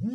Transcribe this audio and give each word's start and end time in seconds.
Du 0.00 0.06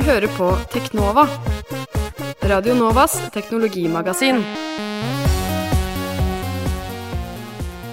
hører 0.00 0.28
på 0.38 0.48
Teknova, 0.72 1.28
Radio 2.40 2.74
Novas 2.74 3.20
teknologimagasin. 3.34 4.40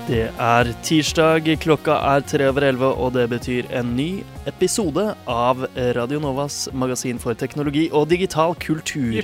Det 0.08 0.32
er 0.32 0.72
tirsdag, 0.88 1.52
klokka 1.60 2.00
er 2.16 2.24
tre 2.24 2.48
over 2.48 2.72
elleve, 2.72 2.96
og 2.96 3.12
det 3.20 3.28
betyr 3.30 3.68
en 3.76 3.92
ny 4.00 4.24
episode 4.46 5.16
av 5.26 5.66
Radio 5.96 6.20
Novas 6.20 6.70
magasin 6.74 7.20
for 7.22 7.36
teknologi 7.38 7.90
og 7.94 8.08
digital 8.10 8.56
kultur. 8.58 9.20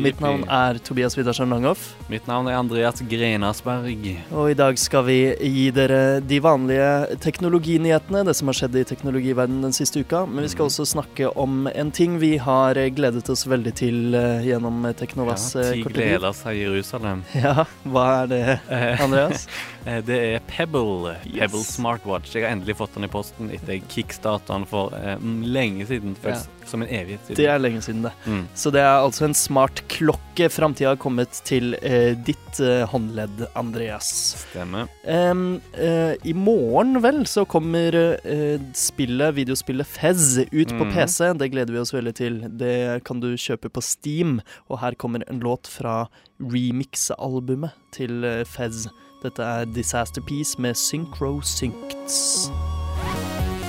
Mitt 0.00 0.20
navn 0.22 0.44
er 0.48 0.78
Tobias 0.82 1.16
Widersen 1.18 1.50
Langhoff, 1.52 1.90
Mitt 2.10 2.26
navn 2.26 2.48
er 2.50 2.56
Andreas 2.58 3.02
Grenasberg. 3.06 4.06
og 4.32 4.50
i 4.50 4.54
dag 4.58 4.78
skal 4.80 5.04
vi 5.06 5.18
gi 5.38 5.66
dere 5.70 6.20
de 6.20 6.40
vanlige 6.42 7.18
teknologinyhetene, 7.22 8.24
det 8.26 8.34
som 8.38 8.48
har 8.50 8.58
skjedd 8.58 8.80
i 8.80 8.84
teknologiverdenen 8.88 9.62
den 9.68 9.76
siste 9.76 10.00
uka. 10.02 10.24
Men 10.26 10.42
vi 10.46 10.50
skal 10.54 10.66
også 10.70 10.86
snakke 10.88 11.30
om 11.38 11.68
en 11.70 11.90
ting 11.94 12.18
vi 12.18 12.36
har 12.38 12.74
gledet 12.96 13.28
oss 13.30 13.46
veldig 13.46 13.74
til 13.78 14.14
eh, 14.14 14.42
gjennom 14.48 14.82
Teknovas 14.98 15.50
Ja, 15.54 15.60
eh, 15.68 15.72
ti 15.76 15.82
korte 15.84 16.00
liv. 16.00 16.08
gleder 16.16 16.34
seg 16.34 16.56
Jerusalem. 16.64 17.24
Ja, 17.40 17.64
hva 17.84 18.06
er 18.24 18.26
det, 18.30 18.42
Eh, 18.70 19.00
Andreas? 19.04 19.46
eh, 19.86 20.00
Det 20.04 20.18
er 20.34 20.40
Pebble. 20.48 21.14
Yes. 21.26 21.38
Pebble 21.44 21.64
Smartwatch. 21.64 22.34
Jeg 22.34 22.44
har 22.48 22.56
endelig 22.56 22.76
fått 22.80 22.94
den 22.98 23.04
i 23.06 23.12
posten 23.12 23.49
etter 23.56 23.74
jeg 23.76 23.84
kickstarta 23.92 24.54
den 24.56 24.66
for 24.70 24.94
eh, 24.96 25.16
mm, 25.20 25.42
lenge 25.52 25.86
siden. 25.88 26.16
Føles 26.22 26.46
som 26.70 26.82
en 26.84 26.88
evighet 26.88 27.24
siden. 27.26 27.36
Det 27.40 27.46
er 27.50 27.58
lenge 27.58 27.80
siden, 27.82 28.02
det. 28.06 28.12
mm. 28.26 28.44
Så 28.54 28.70
det 28.74 28.80
er 28.84 29.00
altså 29.02 29.24
en 29.26 29.34
smart 29.34 29.82
klokke. 29.90 30.46
Framtida 30.54 30.92
har 30.94 31.00
kommet 31.02 31.40
til 31.44 31.74
eh, 31.82 32.14
ditt 32.26 32.60
eh, 32.62 32.84
håndledd, 32.88 33.42
Andreas. 33.58 34.10
Stemmer. 34.46 34.86
Em, 35.04 35.60
eh, 35.74 36.14
I 36.30 36.32
morgen, 36.36 37.00
vel, 37.04 37.24
så 37.26 37.44
kommer 37.50 37.96
eh, 38.22 38.56
spillet, 38.78 39.34
videospillet 39.36 39.86
Fez 39.90 40.38
ut 40.52 40.70
på 40.76 40.84
Mhm. 40.86 40.94
PC. 40.94 41.32
Det 41.38 41.50
gleder 41.52 41.72
vi 41.74 41.82
oss 41.82 41.92
veldig 41.94 42.14
til. 42.14 42.40
Det 42.60 43.02
kan 43.04 43.20
du 43.20 43.32
kjøpe 43.36 43.68
på 43.70 43.82
Steam. 43.82 44.40
Og 44.70 44.78
her 44.80 44.94
kommer 44.94 45.22
en 45.28 45.40
låt 45.42 45.66
fra 45.68 46.06
remix-albumet 46.40 47.72
til 47.92 48.24
eh, 48.24 48.44
Fez. 48.44 48.86
Dette 49.22 49.44
er 49.44 49.66
Disaster 49.68 50.22
Piece 50.24 50.56
med 50.58 50.74
Synchro 50.80 51.40
Syncts. 51.44 52.48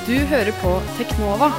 Du 0.07 0.15
hører 0.17 0.49
på 0.57 0.69
Teknova 0.97 1.51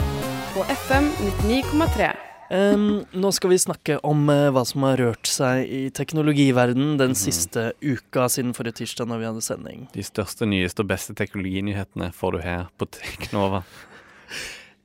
på 0.50 0.64
FM 0.66 1.04
99,3. 1.46 2.08
Um, 2.50 3.04
nå 3.14 3.30
skal 3.32 3.52
vi 3.52 3.58
snakke 3.62 4.00
om 4.02 4.24
uh, 4.26 4.48
hva 4.50 4.64
som 4.66 4.82
har 4.82 4.98
rørt 4.98 5.28
seg 5.30 5.70
i 5.70 5.82
teknologiverdenen 5.94 6.96
den 6.98 7.14
mm. 7.14 7.18
siste 7.20 7.68
uka 7.78 8.26
siden 8.32 8.50
forrige 8.56 8.80
tirsdag 8.80 9.06
når 9.12 9.20
vi 9.20 9.28
hadde 9.28 9.44
sending. 9.46 9.84
De 9.94 10.02
største, 10.02 10.48
nyeste 10.50 10.82
og 10.82 10.90
beste 10.90 11.14
teknologinyhetene 11.16 12.10
får 12.18 12.34
du 12.34 12.40
her 12.42 12.66
på 12.82 12.90
Teknova. 12.98 13.62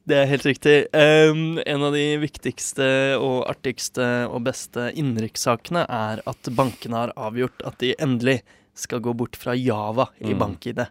Det 0.07 0.19
er 0.21 0.29
helt 0.29 0.45
riktig. 0.45 0.75
Um, 0.93 1.57
en 1.65 1.87
av 1.89 1.97
de 1.97 2.05
viktigste 2.21 2.85
og 3.17 3.41
artigste 3.49 4.05
og 4.29 4.45
beste 4.45 4.91
innenrikssakene 4.93 5.87
er 5.89 6.21
at 6.29 6.53
bankene 6.53 7.07
har 7.07 7.15
avgjort 7.17 7.65
at 7.65 7.81
de 7.81 7.95
endelig 7.97 8.43
skal 8.77 9.01
gå 9.01 9.17
bort 9.17 9.35
fra 9.35 9.57
Java 9.57 10.11
i 10.21 10.31
Mm. 10.31 10.39
bank-ID. 10.45 10.85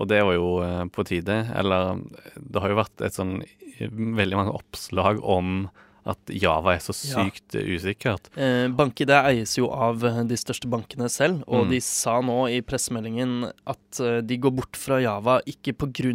Og 0.00 0.08
det 0.08 0.22
var 0.24 0.36
jo 0.36 0.48
eh, 0.64 0.84
på 0.92 1.04
tide. 1.08 1.38
Eller 1.58 2.00
det 2.36 2.62
har 2.62 2.72
jo 2.72 2.80
vært 2.80 3.04
et 3.04 3.16
sånn 3.18 3.40
veldig 3.82 4.38
mange 4.38 4.54
oppslag 4.54 5.20
om 5.24 5.66
at 6.04 6.18
Java 6.34 6.74
er 6.74 6.80
så 6.82 6.94
sykt 6.96 7.54
ja. 7.54 7.62
usikkert. 7.62 8.28
Eh, 8.36 8.66
BankID 8.74 9.10
eies 9.14 9.54
jo 9.58 9.68
av 9.70 10.02
eh, 10.04 10.22
de 10.26 10.34
største 10.40 10.66
bankene 10.70 11.08
selv, 11.12 11.44
og 11.46 11.62
Mm. 11.66 11.70
de 11.70 11.80
sa 11.80 12.20
nå 12.20 12.38
i 12.50 12.60
pressemeldingen 12.60 13.52
at 13.66 14.00
eh, 14.00 14.20
de 14.20 14.36
går 14.42 14.50
bort 14.56 14.76
fra 14.76 14.98
Java 15.02 15.40
ikke 15.46 15.72
pga. 15.78 16.12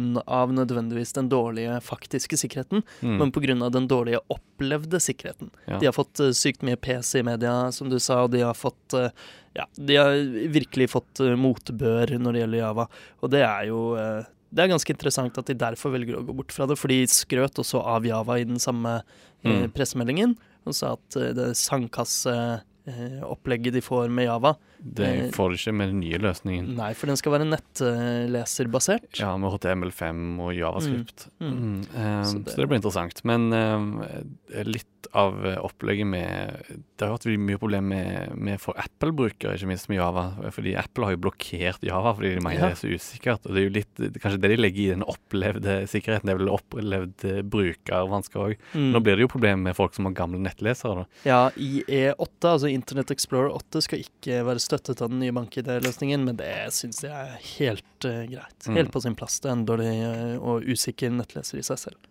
nødvendigvis 0.52 1.14
den 1.14 1.28
dårlige 1.30 1.80
faktiske 1.82 2.36
sikkerheten, 2.36 2.82
Mm. 3.02 3.16
men 3.18 3.32
pga. 3.32 3.70
den 3.70 3.88
dårlige 3.88 4.20
opplevde 4.28 5.00
sikkerheten. 5.00 5.50
Ja. 5.66 5.78
De 5.78 5.86
har 5.86 5.92
fått 5.92 6.20
eh, 6.20 6.32
sykt 6.36 6.62
mye 6.62 6.76
PC 6.76 7.20
i 7.20 7.22
media, 7.22 7.70
som 7.72 7.88
du 7.88 7.98
sa, 7.98 8.24
og 8.24 8.30
de 8.32 8.40
har 8.40 8.54
fått 8.54 8.92
eh, 8.94 9.10
Ja, 9.56 9.64
de 9.74 9.96
har 9.96 10.10
virkelig 10.52 10.90
fått 10.90 11.18
eh, 11.20 11.34
motbør 11.34 12.12
når 12.20 12.32
det 12.32 12.40
gjelder 12.42 12.58
Java, 12.60 12.84
og 13.22 13.30
det 13.32 13.40
er 13.42 13.64
jo 13.66 13.96
eh, 13.96 14.24
det 14.54 14.60
er 14.64 14.68
ganske 14.72 14.92
interessant 14.94 15.38
at 15.38 15.46
de 15.50 15.54
derfor 15.54 15.90
velger 15.92 16.16
å 16.18 16.24
gå 16.24 16.32
bort 16.38 16.52
fra 16.54 16.66
det, 16.66 16.78
for 16.80 16.88
de 16.88 17.06
skrøt 17.10 17.58
også 17.60 17.78
av 17.84 18.04
Java 18.08 18.38
i 18.40 18.44
den 18.48 18.58
samme 18.62 18.92
eh, 18.98 19.02
Mm. 19.44 19.68
pressemeldingen, 19.70 20.36
og 20.66 20.74
sa 20.74 20.92
at 20.96 21.16
eh, 21.16 21.32
det 21.36 21.54
sandkasseopplegget 21.54 23.72
de 23.76 23.80
får 23.84 24.08
med 24.10 24.24
Java 24.26 24.56
Det 24.80 25.08
Eh, 25.08 25.30
får 25.34 25.50
du 25.50 25.54
ikke 25.58 25.74
med 25.74 25.88
den 25.90 26.00
nye 26.00 26.18
løsningen. 26.18 26.74
Nei, 26.76 26.92
for 26.94 27.06
den 27.10 27.16
skal 27.16 27.32
være 27.32 27.48
nettleserbasert. 27.48 29.18
Ja, 29.18 29.36
med 29.36 29.50
HTML5 29.52 30.38
og 30.44 30.52
Javascript. 30.54 31.28
Mm, 31.40 31.48
mm. 31.48 31.58
Mm, 31.58 31.82
så, 31.82 32.24
Så 32.24 32.30
så, 32.32 32.44
det- 32.44 32.56
det, 32.56 32.68
blir 32.68 32.78
interessant. 32.80 33.24
Men 33.24 33.52
eh, 33.52 34.64
litt 34.64 34.86
av 35.14 35.32
opplegget 35.62 36.06
med 36.06 36.64
Det 36.98 37.06
har 37.06 37.16
vært 37.16 37.38
mye 37.38 37.56
problem 37.58 37.86
med, 37.88 38.34
med 38.36 38.60
for 38.60 38.74
Apple-brukere, 38.76 39.54
ikke 39.54 39.68
minst 39.70 39.88
med 39.88 39.98
Java. 40.00 40.24
Fordi 40.50 40.74
Apple 40.76 41.04
har 41.06 41.12
jo 41.14 41.20
blokkert 41.22 41.82
Java 41.86 42.12
fordi 42.14 42.34
de 42.34 42.40
mener 42.42 42.58
Ja. 42.58 42.68
det 42.68 42.78
er 42.84 42.88
så 42.88 42.90
usikkert. 42.98 43.46
Og 43.46 43.54
det 43.54 43.60
er 43.62 43.68
jo 43.68 43.74
litt 43.78 44.20
kanskje 44.20 44.40
det 44.42 44.50
de 44.50 44.56
legger 44.56 44.82
i 44.82 44.90
den 44.96 45.04
opplevde 45.06 45.76
sikkerheten. 45.88 46.26
Det 46.26 46.34
er 46.34 46.38
vel 46.42 46.50
opplevd 46.50 47.24
brukervansker 47.48 48.40
òg. 48.42 48.56
Mm. 48.74 48.90
Nå 48.92 49.00
blir 49.02 49.14
det 49.16 49.22
jo 49.28 49.28
problem 49.28 49.62
med 49.62 49.76
folk 49.78 49.94
som 49.94 50.04
har 50.06 50.12
gamle 50.18 50.38
nettlesere. 50.42 51.04
da. 51.04 51.06
Ja, 51.24 51.50
IE8, 51.56 52.42
altså 52.42 52.68
Internet 52.72 53.10
Explorer 53.14 53.54
8, 53.54 53.80
skal 53.86 54.02
ikke 54.02 54.42
være 54.44 54.58
støttet 54.68 55.02
av 55.02 55.10
den 55.10 55.22
nye 55.24 55.34
bank-ID-løsningen, 55.34 56.28
men 56.28 56.38
det 56.38 56.52
syns 56.76 57.02
jeg 57.06 57.14
er 57.14 57.34
helt 57.56 58.06
uh, 58.06 58.22
greit. 58.28 58.60
Mm. 58.68 58.76
Helt 58.82 58.94
på 58.94 59.02
sin 59.04 59.18
plass. 59.18 59.40
Det 59.42 59.50
er 59.50 59.56
en 59.56 59.66
dårlig 59.68 59.90
eh, 59.96 60.36
og 60.38 60.68
usikker 60.68 61.12
nettleser 61.14 61.60
i 61.60 61.66
seg 61.66 61.82
selv. 61.88 62.08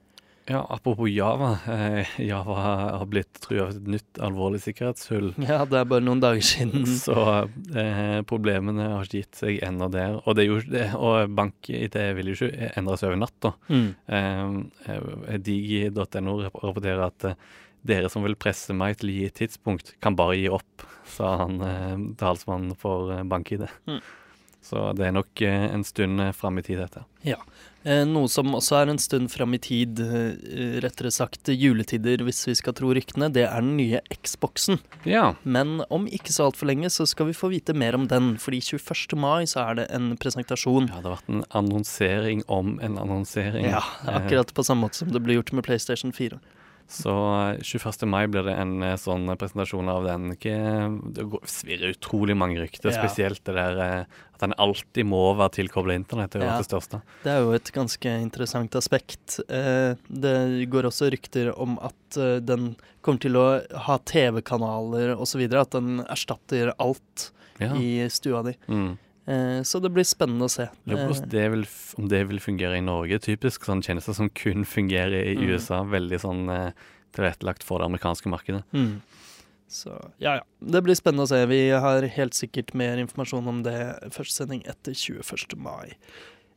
Ja, 0.49 0.67
Apropos 0.69 1.09
Java. 1.09 1.59
Eh, 1.67 2.21
Java 2.21 2.53
har 2.53 3.05
blitt 3.05 3.41
trua 3.43 3.65
av 3.65 3.73
et 3.75 3.87
nytt 3.97 4.19
alvorlig 4.23 4.61
sikkerhetshull. 4.63 5.33
Ja, 5.43 5.65
det 5.67 5.81
er 5.81 5.89
bare 5.91 6.05
noen 6.05 6.21
dager 6.23 6.45
siden. 6.45 6.87
Så 7.05 7.17
eh, 7.75 8.21
problemene 8.27 8.87
har 8.93 9.09
ikke 9.09 9.25
gitt 9.25 9.41
seg 9.41 9.59
ennå 9.67 9.89
der. 9.91 10.21
Og, 10.23 10.37
det 10.37 10.45
er 10.45 10.47
jo, 10.47 10.61
det, 10.71 10.85
og 10.95 11.35
bank-IT 11.35 11.99
vil 12.15 12.31
jo 12.31 12.37
ikke 12.47 12.71
endre 12.79 12.95
seg 12.95 13.11
over 13.11 13.21
natt. 13.25 13.49
Mm. 13.67 13.89
Eh, 14.07 14.43
eh, 14.87 15.39
Digi.no 15.43 16.37
rapporterer 16.47 17.03
at 17.09 17.27
eh, 17.33 17.47
dere 17.87 18.11
som 18.11 18.25
vil 18.25 18.37
presse 18.39 18.75
meg 18.75 18.99
til 18.99 19.11
å 19.11 19.17
gi 19.17 19.25
et 19.29 19.39
tidspunkt, 19.41 19.95
kan 20.03 20.17
bare 20.19 20.37
gi 20.39 20.47
opp, 20.59 20.87
sa 21.17 21.37
han 21.43 21.59
eh, 21.63 21.97
talsmannen 22.19 22.77
for 22.79 23.13
eh, 23.15 23.25
bank-ID. 23.27 23.67
Mm. 23.89 24.01
Så 24.67 24.89
det 24.97 25.07
er 25.07 25.15
nok 25.15 25.41
eh, 25.45 25.69
en 25.71 25.85
stund 25.87 26.21
eh, 26.21 26.33
fram 26.35 26.59
i 26.59 26.65
tid, 26.65 26.81
dette. 26.83 27.05
Eh, 27.87 28.01
noe 28.09 28.27
som 28.27 28.51
også 28.57 28.81
er 28.81 28.89
en 28.91 28.99
stund 28.99 29.29
fram 29.31 29.53
i 29.55 29.59
tid, 29.63 30.01
eh, 30.03 30.79
rettere 30.83 31.11
sagt 31.13 31.47
juletider, 31.53 32.19
hvis 32.27 32.41
vi 32.49 32.55
skal 32.59 32.75
tro 32.75 32.91
ryktene, 32.95 33.29
det 33.31 33.45
er 33.47 33.63
den 33.63 33.77
nye 33.79 34.01
Xboxen. 34.11 34.81
Ja. 35.07 35.37
Men 35.47 35.85
om 35.93 36.09
ikke 36.11 36.35
så 36.35 36.49
altfor 36.49 36.67
lenge 36.67 36.91
så 36.91 37.07
skal 37.07 37.29
vi 37.29 37.37
få 37.37 37.51
vite 37.53 37.75
mer 37.77 37.95
om 37.95 38.09
den, 38.11 38.33
fordi 38.43 38.59
21. 38.73 39.15
mai 39.15 39.47
så 39.47 39.63
er 39.69 39.79
det 39.79 39.87
en 39.95 40.11
presentasjon. 40.19 40.91
ja, 40.91 40.99
det 40.99 41.11
har 41.11 41.15
vært 41.15 41.31
en 41.31 41.47
annonsering 41.61 42.43
om 42.51 42.75
en 42.83 42.99
annonsering. 42.99 43.69
Ja, 43.71 43.85
akkurat 44.17 44.51
på 44.51 44.67
samme 44.67 44.87
måte 44.87 44.99
som 44.99 45.13
det 45.13 45.23
ble 45.23 45.39
gjort 45.39 45.55
med 45.55 45.67
PlayStation 45.69 46.11
4. 46.11 46.41
Så 46.87 47.11
eh, 47.11 47.57
21. 47.67 48.05
mai 48.07 48.27
blir 48.31 48.45
det 48.47 48.53
en 48.55 48.77
eh, 48.83 48.93
sånn 48.95 49.27
presentasjon 49.37 49.89
av 49.91 50.05
den. 50.07 50.29
Det 50.39 51.25
svirrer 51.51 51.91
utrolig 51.97 52.35
mange 52.39 52.61
rykter, 52.61 52.93
Ja. 52.93 53.01
spesielt 53.03 53.43
det 53.43 53.55
der 53.57 53.79
eh, 53.83 54.05
at 54.33 54.39
den 54.45 54.53
alltid 54.57 55.05
må 55.05 55.35
være 55.35 55.51
tilkobla 55.57 55.95
internett. 55.97 56.31
Det 56.31 56.41
er 56.43 56.45
Ja. 56.45 56.57
det 56.61 56.69
største. 56.69 57.01
Det 57.23 57.31
er 57.33 57.39
jo 57.43 57.51
et 57.57 57.71
ganske 57.75 58.05
interessant 58.21 58.71
aspekt. 58.79 59.39
Eh, 59.49 59.95
det 60.07 60.69
går 60.71 60.87
også 60.87 61.11
rykter 61.11 61.51
om 61.59 61.77
at 61.81 62.17
eh, 62.17 62.39
den 62.39 62.75
kommer 63.01 63.19
til 63.19 63.35
å 63.35 63.47
ha 63.87 63.97
TV-kanaler 63.97 65.15
osv. 65.19 65.43
At 65.59 65.71
den 65.71 65.99
erstatter 66.07 66.71
alt 66.79 67.31
Ja. 67.59 67.73
i 67.73 68.07
stua 68.09 68.43
di. 68.45 68.53
Mm. 68.69 68.97
Eh, 69.27 69.61
så 69.67 69.81
det 69.83 69.91
blir 69.91 70.07
spennende 70.07 70.47
å 70.47 70.51
se. 70.51 70.69
På 70.87 71.07
det 71.27 71.47
vil, 71.51 71.65
om 71.99 72.07
det 72.07 72.21
vil 72.29 72.39
fungere 72.39 72.77
i 72.79 72.83
Norge. 72.85 73.19
Typisk 73.25 73.67
sånn 73.67 73.83
tjenester 73.83 74.15
som 74.15 74.29
kun 74.29 74.63
fungerer 74.65 75.33
i 75.33 75.35
Mm. 75.35 75.49
USA. 75.51 75.83
Veldig 75.83 76.19
sånn 76.23 76.47
eh, 76.49 76.71
tilrettelagt 77.17 77.63
for 77.67 77.79
det 77.79 77.89
amerikanske 77.89 78.31
markedet. 78.31 78.63
Eh, 78.73 78.79
mm. 78.79 79.01
Så 79.67 79.91
ja, 80.23 80.37
ja. 80.39 80.43
Det 80.63 80.79
blir 80.85 80.95
spennende 80.95 81.25
å 81.25 81.27
se. 81.27 81.41
Vi 81.51 81.69
har 81.75 82.01
helt 82.15 82.33
sikkert 82.33 82.73
mer 82.73 82.95
informasjon 83.01 83.47
om 83.51 83.63
det 83.65 83.75
første 84.15 84.45
sending 84.45 84.63
etter 84.65 84.95
21. 84.95 85.57
mai. 85.59 85.91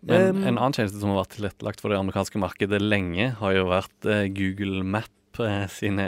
Men 0.00 0.36
Um, 0.36 0.44
en 0.46 0.56
annen 0.56 0.72
tjeneste 0.72 1.00
som 1.02 1.10
har 1.10 1.24
vært 1.24 1.34
tilrettelagt 1.36 1.80
for 1.82 1.90
det 1.92 1.98
amerikanske 1.98 2.38
markedet 2.40 2.78
lenge, 2.80 3.32
har 3.36 3.52
jo 3.52 3.66
vært 3.68 4.06
eh, 4.08 4.28
Google 4.32 4.84
Map 4.86 5.40
eh, 5.42 5.66
sine 5.68 6.06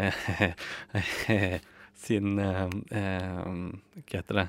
Sin 2.03 2.39
eh, 2.39 2.71
eh, 2.91 3.43
Hva 3.45 4.17
heter 4.17 4.39
det? 4.41 4.47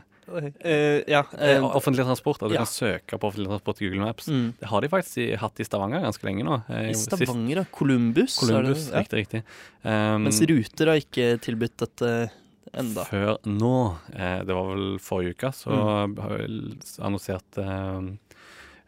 Eh, 0.63 1.03
ja. 1.07 1.23
Eh, 1.37 1.63
offentlig 1.63 2.05
transport. 2.05 2.41
At 2.43 2.49
du 2.49 2.55
ja. 2.55 2.63
kan 2.63 2.71
søke 2.71 3.17
på 3.19 3.27
offentlig 3.29 3.49
transport 3.51 3.81
i 3.81 3.87
Google 3.89 4.05
Maps. 4.05 4.27
mm. 4.27 4.53
Det 4.59 4.67
har 4.69 4.81
de 4.81 4.89
faktisk 4.89 5.17
i, 5.17 5.27
hatt 5.35 5.59
i 5.59 5.63
Stavanger 5.67 6.01
ganske 6.05 6.23
lenge 6.27 6.43
nå. 6.47 6.61
Eh, 6.69 6.89
I 6.89 6.93
sist- 6.93 7.11
Stavanger, 7.11 7.55
ja. 7.57 7.65
Columbus. 7.71 8.37
er 8.43 8.61
det- 8.63 8.77
ja. 8.91 8.99
riktig, 8.99 9.19
riktig. 9.25 9.43
Um, 9.83 10.23
Mens 10.23 10.41
Ruter 10.41 10.87
har 10.87 11.01
ikke 11.01 11.27
tilbudt 11.41 11.77
dette 11.77 12.31
enda. 12.73 13.03
Før 13.05 13.37
nå, 13.45 13.73
det 14.11 14.47
var 14.55 14.69
vel 14.75 14.97
forrige 14.99 15.35
uke, 15.35 15.51
så 15.53 16.07
Mm. 16.07 16.79
annonserte 16.99 17.65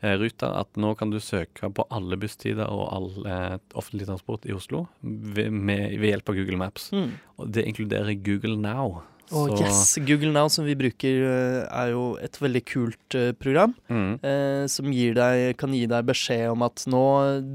eh, 0.04 0.16
Ruter 0.20 0.52
at 0.60 0.76
nå 0.78 0.94
kan 0.98 1.10
du 1.10 1.18
søke 1.20 1.70
på 1.74 1.86
alle 1.94 2.18
busstider 2.18 2.68
og 2.70 2.90
all 2.94 3.28
eh, 3.28 3.58
offentlig 3.74 4.06
transport 4.10 4.46
i 4.46 4.54
Oslo 4.54 4.88
ved, 5.02 5.50
med, 5.52 5.96
ved 6.00 6.12
hjelp 6.12 6.30
av 6.30 6.36
Google 6.36 6.58
Maps. 6.62 6.90
Mm. 6.94 7.12
Og 7.40 7.52
det 7.56 7.66
inkluderer 7.66 8.14
Google 8.24 8.58
Now. 8.58 9.04
Og 9.34 9.56
yes, 9.58 9.96
Google 10.06 10.30
Now 10.36 10.50
som 10.54 10.68
vi 10.68 10.76
bruker, 10.78 11.22
eh, 11.26 11.62
er 11.66 11.94
jo 11.94 12.04
et 12.22 12.38
veldig 12.38 12.62
kult 12.70 13.18
eh, 13.18 13.32
program. 13.34 13.74
Mm, 13.90 14.20
eh, 14.22 14.66
som 14.70 14.92
deg, 14.92 15.46
kan 15.58 15.74
gi 15.74 15.86
deg 15.90 16.06
beskjed 16.06 16.52
om 16.52 16.66
at 16.66 16.86
nå 16.92 17.06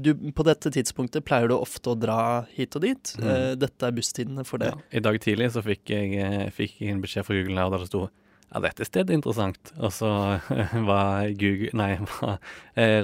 du, 0.03 0.11
På 0.35 0.43
dette 0.47 0.71
tidspunktet 0.73 1.23
pleier 1.27 1.47
du 1.47 1.55
ofte 1.55 1.93
å 1.93 1.99
dra 1.99 2.43
hit 2.57 2.75
og 2.75 2.83
dit. 2.83 3.13
Mm. 3.19 3.27
Eh, 3.27 3.51
dette 3.61 3.87
er 3.87 3.95
busstidene 3.95 4.45
for 4.47 4.59
det. 4.59 4.73
ja. 4.73 4.81
I 4.91 5.03
dag 5.03 5.19
tidlig 5.23 5.53
så 5.55 5.63
fikk 5.63 5.93
jeg, 5.93 6.17
eh, 6.19 6.49
fikk 6.51 6.81
jeg 6.81 6.97
en 6.97 7.03
beskjed 7.03 7.27
fra 7.27 7.37
Google 7.37 7.55
Now 7.55 7.71
der 7.71 7.85
det 7.85 7.91
sto 7.91 8.09
ja, 8.51 8.59
dette 8.59 8.83
stedet 8.83 9.13
er 9.13 9.21
interessant. 9.21 9.71
Og 9.79 9.93
så 9.95 10.11
var 10.89 11.31
Google, 11.39 11.71
nei, 11.71 11.93
var 12.19 12.41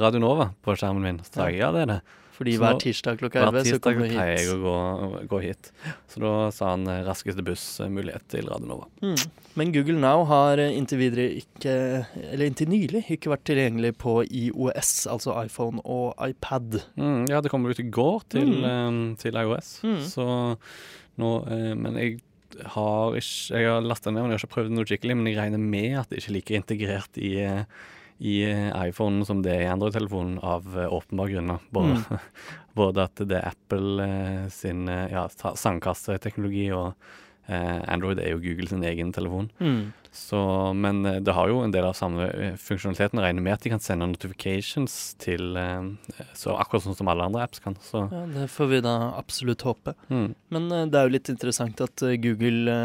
Radio 0.04 0.20
Nova 0.20 0.52
på 0.60 0.76
skjermen 0.76 1.06
min. 1.06 1.22
Så 1.24 1.40
sa 1.40 1.48
jeg 1.48 1.62
ja, 1.64 1.72
det 1.72 1.86
er 1.86 1.94
det. 1.96 2.02
Fordi 2.38 2.54
Så 2.54 2.62
hver 2.62 2.78
tirsdag 2.84 3.18
klokka 3.18 3.42
Hver 3.42 3.56
11 3.64 3.72
så 3.72 3.80
kommer 3.82 4.04
du 4.06 4.12
hit. 4.12 4.14
Hver 4.14 4.22
pleier 4.22 4.38
jeg 4.38 4.54
å 4.54 4.58
gå, 4.62 5.28
gå 5.32 5.40
hit. 5.42 5.72
Så 6.14 6.22
da 6.22 6.34
sa 6.54 6.68
han 6.76 6.84
eh, 6.94 7.00
raskeste 7.08 7.42
buss-mulighet 7.48 8.28
til 8.30 8.46
Radio 8.52 8.70
Nova. 8.70 8.86
Mm. 9.02 9.16
Men 9.58 9.72
Google 9.74 9.98
Now 10.04 10.22
har 10.30 10.62
eh, 10.62 10.76
inntil 10.78 11.00
videre 11.02 11.26
ikke, 11.40 11.74
eller 12.28 12.46
inntil 12.52 12.70
nylig, 12.70 13.02
ikke 13.18 13.32
vært 13.34 13.48
tilgjengelig 13.50 13.96
på 13.98 14.20
IOS, 14.30 14.92
altså 15.10 15.34
iPhone 15.42 15.82
og 15.84 16.14
iPad. 16.22 16.78
Mm, 16.96 17.26
ja, 17.32 17.42
det 17.42 17.50
kom 17.50 17.66
ut 17.66 17.82
i 17.82 17.88
går 17.90 18.28
til, 18.36 18.54
Mm. 18.62 18.70
eh, 18.70 19.16
til 19.24 19.34
iOS, 19.42 19.74
Mm. 19.84 20.00
så 20.06 20.30
nå 21.18 21.34
eh, 21.50 21.74
Men 21.74 21.96
jeg 21.98 22.20
har 22.78 23.14
ikke 23.18 23.58
Jeg 23.58 23.66
har 23.68 23.82
lasta 23.82 24.12
ned, 24.12 24.22
men 24.24 24.32
jeg 24.32 24.40
har 24.40 24.46
ikke 24.46 24.56
prøvd 24.56 24.72
noe 24.78 24.86
skikkelig. 24.86 25.18
Men 25.18 25.26
jeg 25.34 25.38
regner 25.38 25.60
med 25.60 25.98
at 26.00 26.10
det 26.10 26.22
ikke 26.22 26.30
er 26.30 26.38
like 26.38 26.56
integrert 26.62 27.18
i 27.18 27.34
eh, 27.42 27.64
i 28.20 28.42
eh, 28.50 28.72
iPhone 28.88 29.26
som 29.26 29.44
det 29.46 29.52
er 29.54 29.62
i 29.68 29.70
Android-telefonen, 29.72 30.40
av 30.42 30.66
eh, 30.78 30.88
åpenbare 30.94 31.36
grunner. 31.36 31.60
Både, 31.72 31.98
Mm. 31.98 32.20
både 32.78 33.04
at 33.06 33.16
det 33.30 33.38
er 33.38 33.52
Apple 33.52 34.04
eh, 34.04 34.48
sin 34.54 34.88
ja, 34.88 35.28
sandkasseteknologi, 35.32 36.72
og 36.74 36.94
Android 37.48 38.20
er 38.20 38.34
jo 38.34 38.42
Google 38.44 38.68
sin 38.68 38.82
egen 38.84 39.14
telefon. 39.16 39.46
Mm. 39.64 39.94
Så, 40.12 40.40
men 40.76 40.98
det 41.24 41.32
har 41.32 41.48
jo 41.48 41.62
en 41.64 41.72
del 41.72 41.86
av 41.88 41.94
samme 41.96 42.26
funksjonaliteten. 42.60 43.22
Regner 43.24 43.46
med 43.46 43.54
at 43.54 43.64
de 43.64 43.72
kan 43.72 43.80
sende 43.80 44.04
notifications 44.12 45.14
til 45.22 45.56
Så 46.36 46.58
akkurat 46.60 46.84
sånn 46.84 46.98
som 47.00 47.08
alle 47.08 47.24
andre 47.30 47.46
apps 47.46 47.62
kan. 47.64 47.78
Så 47.80 48.02
Ja, 48.12 48.26
det 48.34 48.50
får 48.52 48.68
vi 48.74 48.82
da 48.84 48.98
absolutt 49.16 49.64
håpe. 49.64 49.94
mm, 50.10 50.28
Men 50.52 50.68
det 50.92 51.00
er 51.00 51.08
jo 51.08 51.16
litt 51.16 51.30
interessant 51.32 51.80
at 51.86 52.04
Google 52.20 52.76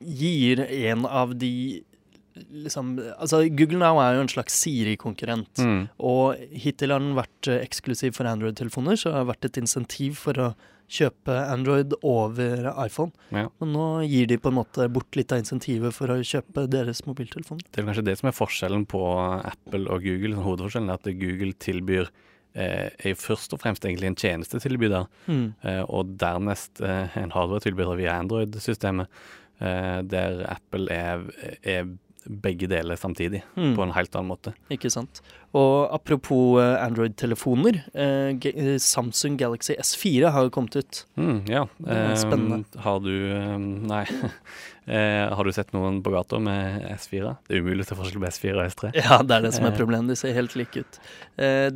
gir 0.00 0.64
en 0.66 1.06
av 1.06 1.36
de 1.38 1.84
liksom 2.34 2.94
Altså, 3.18 3.42
Google 3.52 3.78
Now 3.82 3.98
er 4.00 4.16
jo 4.16 4.22
en 4.24 4.28
slags 4.32 4.54
Siri-konkurrent. 4.62 5.58
mm, 5.58 5.88
Og 6.00 6.36
hittil 6.52 6.90
har 6.94 7.00
den 7.02 7.14
vært 7.18 7.48
eh, 7.48 7.60
eksklusiv 7.64 8.14
for 8.16 8.24
Android-telefoner, 8.30 8.96
så 8.96 9.10
det 9.10 9.18
har 9.20 9.30
vært 9.32 9.44
et 9.50 9.58
insentiv 9.62 10.16
for 10.22 10.32
å 10.40 10.52
kjøpe 10.92 11.32
Android 11.48 11.94
over 12.04 12.66
iPhone. 12.84 13.12
ja. 13.32 13.46
Men 13.60 13.72
nå 13.72 13.84
gir 14.04 14.26
de 14.28 14.36
på 14.36 14.50
en 14.50 14.58
måte 14.58 14.88
bort 14.92 15.16
litt 15.16 15.32
av 15.32 15.38
insentivet 15.40 15.94
for 15.96 16.08
å 16.12 16.18
kjøpe 16.20 16.66
deres 16.68 17.00
mobiltelefon. 17.06 17.62
Det 17.70 17.80
er 17.80 17.86
kanskje 17.86 18.04
det 18.04 18.18
som 18.20 18.28
er 18.28 18.36
forskjellen 18.36 18.84
på 18.86 19.00
Apple 19.40 19.86
og 19.88 20.04
Google. 20.04 20.34
Sånn, 20.36 20.44
hovedforskjellen 20.44 20.90
er 20.92 21.00
at 21.00 21.08
Google 21.16 21.54
tilbyr 21.64 22.10
eh, 22.54 22.90
er 22.92 23.14
jo 23.14 23.20
først 23.22 23.54
og 23.56 23.62
fremst 23.62 23.86
egentlig 23.88 24.10
en 24.10 24.18
tjenestetilbyder. 24.20 25.08
Mm. 25.32 25.46
Eh, 25.64 25.80
og 25.88 26.12
dernest 26.20 26.82
en 26.84 27.32
hardware-tilbyder 27.32 27.96
via 28.02 28.18
Android-systemet, 28.20 29.08
der 29.62 30.40
Apple 30.50 30.90
er, 30.90 31.20
er 31.62 31.84
begge 32.28 32.68
deler 32.68 32.96
samtidig, 32.96 33.42
Mm. 33.56 33.74
på 33.76 33.82
en 33.82 33.92
helt 33.92 34.14
annen 34.16 34.28
måte. 34.28 34.54
Ikke 34.70 34.90
sant. 34.90 35.20
Og 35.54 35.90
apropos 35.92 36.58
eh, 36.62 36.78
Android-telefoner. 36.86 37.82
eh, 37.94 38.30
eh, 38.52 38.78
Samsung 38.80 39.36
Galaxy 39.36 39.74
S4 39.76 40.30
har 40.32 40.46
jo 40.48 40.50
kommet 40.54 40.76
ut. 40.80 41.04
Mm, 41.20 41.42
ja. 41.50 41.66
Er 41.86 42.14
spennende. 42.16 42.64
Um, 42.72 42.80
har 42.86 43.00
du 43.04 43.12
eh, 43.36 43.58
Nei. 43.92 44.04
Har 44.82 45.44
du 45.46 45.52
sett 45.54 45.68
noen 45.70 46.00
på 46.02 46.10
gata 46.10 46.40
med 46.42 46.82
S4? 46.96 47.36
Det 47.46 47.54
er 47.54 47.60
umulig 47.62 47.84
å 47.84 47.90
ta 47.92 47.94
forskjell 48.00 48.18
på 48.18 48.26
S4 48.32 48.54
og 48.56 48.64
S3. 48.72 48.88
Ja, 48.98 49.18
det 49.22 49.36
er 49.36 49.44
det 49.44 49.52
som 49.54 49.68
er 49.68 49.76
problemet. 49.76 50.10
De 50.10 50.16
ser 50.18 50.32
helt 50.34 50.56
like 50.58 50.82
ut. 50.82 50.96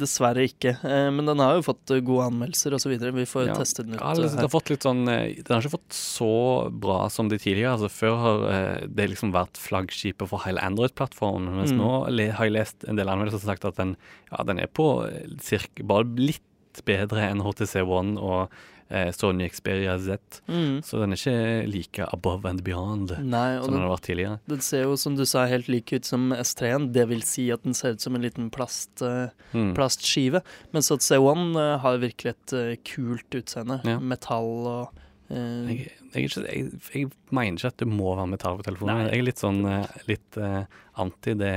Dessverre 0.01 0.43
ikke. 0.49 0.73
Men 1.15 1.29
den 1.31 1.39
har 1.39 1.55
jo 1.55 1.63
fått 1.69 1.93
gode 2.03 2.25
anmeldelser 2.33 2.75
osv. 2.75 2.97
Vi 2.99 3.27
får 3.31 3.47
Ja. 3.47 3.55
teste 3.61 3.85
den 3.87 3.95
ut. 3.95 4.01
Ja, 4.03 4.11
liksom, 4.19 4.41
det 4.41 4.47
har 4.49 4.51
fått 4.57 4.73
litt 4.75 4.83
sånn 4.89 5.05
Den 5.07 5.53
har 5.55 5.63
ikke 5.63 5.77
fått 5.77 5.95
så 5.95 6.33
bra 6.75 7.07
som 7.09 7.29
de 7.31 7.39
tidligere. 7.39 7.77
Altså 7.77 7.93
Før 7.95 8.17
har 8.25 8.89
det 8.91 9.07
liksom 9.15 9.31
vært 9.33 9.55
flaggskipet 9.55 10.27
for 10.27 10.43
hele 10.43 10.59
Android-plattformen, 10.67 11.47
mens 11.61 11.71
Mm. 11.77 11.79
nå 11.79 12.33
har 12.35 12.45
jeg 12.47 12.53
lest 12.59 12.85
en 12.91 12.97
del 12.99 13.07
anmeldelser 13.07 13.39
som 13.39 13.55
har 13.55 13.57
sagt 13.67 13.75
at 13.75 13.83
den, 13.85 13.97
ja, 14.33 14.45
den 14.49 14.63
er 14.65 14.71
på 14.73 14.89
eh, 15.11 15.27
cirka, 15.43 15.85
bare 15.85 16.09
litt 16.17 16.43
bedre 16.87 17.23
enn 17.31 17.41
HTC 17.41 17.81
One 17.89 18.19
og 18.21 18.51
eh, 18.93 19.09
Sony 19.17 19.47
Xperia 19.49 19.95
Z. 19.99 20.43
Mm. 20.47 20.83
Så 20.85 20.99
den 21.01 21.15
er 21.15 21.17
ikke 21.17 21.71
like 21.73 22.05
above 22.13 22.45
and 22.51 22.61
beyond 22.67 23.15
Nei, 23.25 23.57
som 23.59 23.71
den 23.73 23.79
den, 23.79 23.81
har 23.87 23.93
vært 23.95 24.05
tidligere. 24.11 24.37
den 24.53 24.61
ser 24.61 24.85
jo 24.85 24.99
som 25.01 25.17
du 25.17 25.25
sa 25.27 25.47
helt 25.49 25.71
lik 25.73 25.95
ut 25.97 26.05
som 26.05 26.29
S3-en. 26.37 26.91
Det 26.93 27.07
vil 27.09 27.25
si 27.25 27.49
at 27.55 27.65
den 27.65 27.75
ser 27.75 27.97
ut 27.97 28.05
som 28.05 28.15
en 28.19 28.23
liten 28.29 28.51
plast, 28.53 29.01
eh, 29.03 29.31
Mm. 29.57 29.73
plastskive. 29.79 30.43
Mens 30.77 30.91
at 30.93 31.01
C1 31.01 31.57
eh, 31.57 31.79
har 31.81 31.99
virkelig 32.05 32.35
et 32.35 32.53
eh, 32.61 32.77
kult 32.85 33.31
utseende. 33.41 33.81
Ja. 33.89 33.97
Metall 33.99 34.53
og 34.69 35.03
eh, 35.31 35.73
Jeg, 35.73 35.93
jeg, 36.17 36.25
er 36.25 36.33
ikke, 36.33 36.43
jeg, 36.49 36.83
jeg 36.97 37.11
mener 37.37 37.61
ikke 37.61 37.71
at 37.75 37.79
det 37.85 37.89
må 37.93 38.17
være 38.17 38.29
metall 38.33 38.59
på 38.59 38.67
telefonen. 38.67 39.05
Nei. 39.05 39.13
Jeg 39.13 39.23
er 39.23 39.29
litt 39.29 39.43
sånn 39.45 39.63
eh, 39.71 39.97
litt 40.09 40.39
uh, 40.43 40.63
anti 41.05 41.35
det 41.39 41.55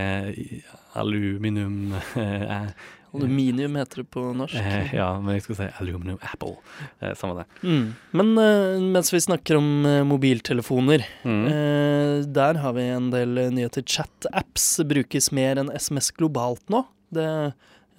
aluminium 1.00 1.94
uh, 1.96 2.72
Aluminium 3.10 3.74
heter 3.80 4.04
det 4.04 4.12
på 4.14 4.22
norsk. 4.38 4.54
Eh, 4.54 4.92
ja, 4.94 5.08
men 5.18 5.34
jeg 5.34 5.42
skulle 5.42 5.64
si 5.64 5.70
aluminium 5.82 6.20
Apple. 6.30 6.52
Eh, 7.02 7.16
samme 7.18 7.40
det. 7.40 7.46
Mm. 7.66 7.88
Men 8.20 8.28
eh, 8.38 8.84
mens 8.94 9.10
vi 9.10 9.22
snakker 9.26 9.58
om 9.58 9.70
mobiltelefoner, 10.06 11.02
Mm. 11.24 12.30
der 12.38 12.60
har 12.62 12.76
vi 12.78 12.84
en 12.94 13.10
del 13.10 13.34
nyheter. 13.56 13.82
Chat-apps 13.82 14.68
brukes 14.86 15.32
mer 15.34 15.58
enn 15.58 15.74
SMS 15.74 16.12
globalt 16.22 16.62
nå. 16.70 16.84
Det 17.10 17.26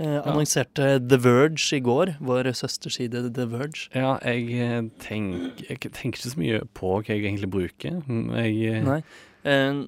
eh, 0.01 0.19
annonserte 0.25 0.87
The 1.07 1.19
Verge 1.21 1.77
i 1.77 1.81
går, 1.85 2.15
vår 2.25 2.49
søsterside 2.57 3.27
The 3.37 3.47
Verge. 3.53 3.89
Ja, 3.95 4.17
jeg, 4.25 4.49
eh, 4.57 4.81
tenk, 5.05 5.61
jeg 5.69 5.79
tenker 5.93 6.17
ikke 6.19 6.33
så 6.33 6.41
mye 6.41 6.61
på 6.75 6.95
hva 6.99 7.05
jeg 7.13 7.23
egentlig 7.27 7.51
bruker. 7.53 8.01
Mm, 8.09 8.31
Jeg, 8.41 8.57
eh, 8.75 8.83
Nei. 8.87 9.03
Eh, 9.45 9.85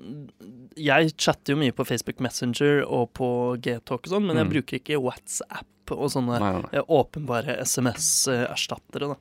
jeg 0.77 1.13
chatter 1.21 1.53
jo 1.53 1.59
mye 1.61 1.73
på 1.77 1.85
Facebook 1.85 2.21
Messenger 2.25 2.85
og 2.87 3.11
på 3.19 3.27
Gtalk 3.61 4.07
og 4.07 4.13
sånn, 4.15 4.27
men 4.27 4.37
jeg 4.37 4.47
Mm. 4.47 4.53
bruker 4.55 4.79
ikke 4.81 5.01
WhatsApp 5.03 5.67
og 5.93 6.09
sånne 6.09 6.39
nei, 6.41 6.53
nei, 6.63 6.71
eh, 6.73 6.87
åpenbare 6.89 7.59
SMS-erstattere, 7.61 9.09
da. 9.13 9.17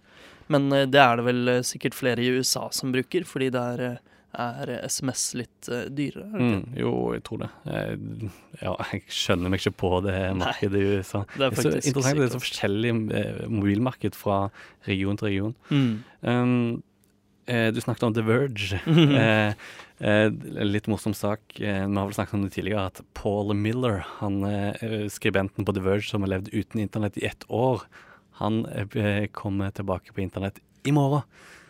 Men 0.51 0.69
det 0.69 0.95
er 0.99 1.15
det 1.17 1.25
vel 1.25 1.45
sikkert 1.63 1.93
flere 1.95 2.19
i 2.23 2.29
USA 2.37 2.69
som 2.71 2.91
bruker, 2.91 3.23
fordi 3.27 3.49
det 3.51 3.79
eh, 3.79 3.97
er 4.39 4.71
SMS 4.87 5.23
litt 5.35 5.69
eh, 5.71 5.87
dyrere. 5.91 6.27
er? 6.29 6.43
Mm, 6.43 6.77
jo, 6.79 6.91
jeg 7.15 7.23
tror 7.27 7.41
det. 7.43 7.49
Jeg, 7.67 8.29
ja, 8.61 8.75
jeg 8.91 9.01
skjønner 9.11 9.51
meg 9.51 9.61
ikke 9.61 9.75
på 9.83 9.91
det 10.05 10.15
markedet 10.41 10.79
i 10.79 10.93
USA. 10.97 11.23
Det 11.35 11.49
er 11.49 11.57
så 11.57 11.73
interessant 11.73 12.13
at 12.13 12.21
det 12.21 12.29
er 12.29 12.37
så 12.37 12.43
forskjellig 12.43 12.93
eh, 13.17 13.41
mobilmarked 13.51 14.17
fra 14.17 14.39
region 14.87 15.19
til 15.19 15.29
region. 15.29 15.57
Mm. 15.71 15.91
Um, 16.21 16.55
eh, 17.51 17.67
du 17.75 17.81
snakket 17.83 18.07
om 18.09 18.17
The 18.17 18.27
Verge. 18.27 18.81
Eh, 20.01 20.31
litt 20.65 20.87
morsom 20.89 21.13
sak. 21.13 21.43
Vi 21.59 21.69
har 21.69 21.91
vel 21.93 22.13
snakket 22.15 22.33
om 22.33 22.45
det 22.47 22.55
tidligere, 22.55 22.87
at 22.89 23.03
Paul 23.13 23.51
Miller, 23.53 23.99
han 24.17 24.39
skribenten 25.13 25.67
på 25.67 25.75
The 25.77 25.83
Verge 25.85 26.07
som 26.07 26.25
har 26.25 26.31
levd 26.31 26.49
uten 26.55 26.81
internett 26.81 27.19
i 27.21 27.27
ett 27.29 27.45
år, 27.53 27.83
han 28.39 28.63
kommer 29.37 29.69
tilbake 29.77 30.09
på 30.09 30.23
internett 30.25 30.57
i 30.89 30.95
morgen. 30.97 31.21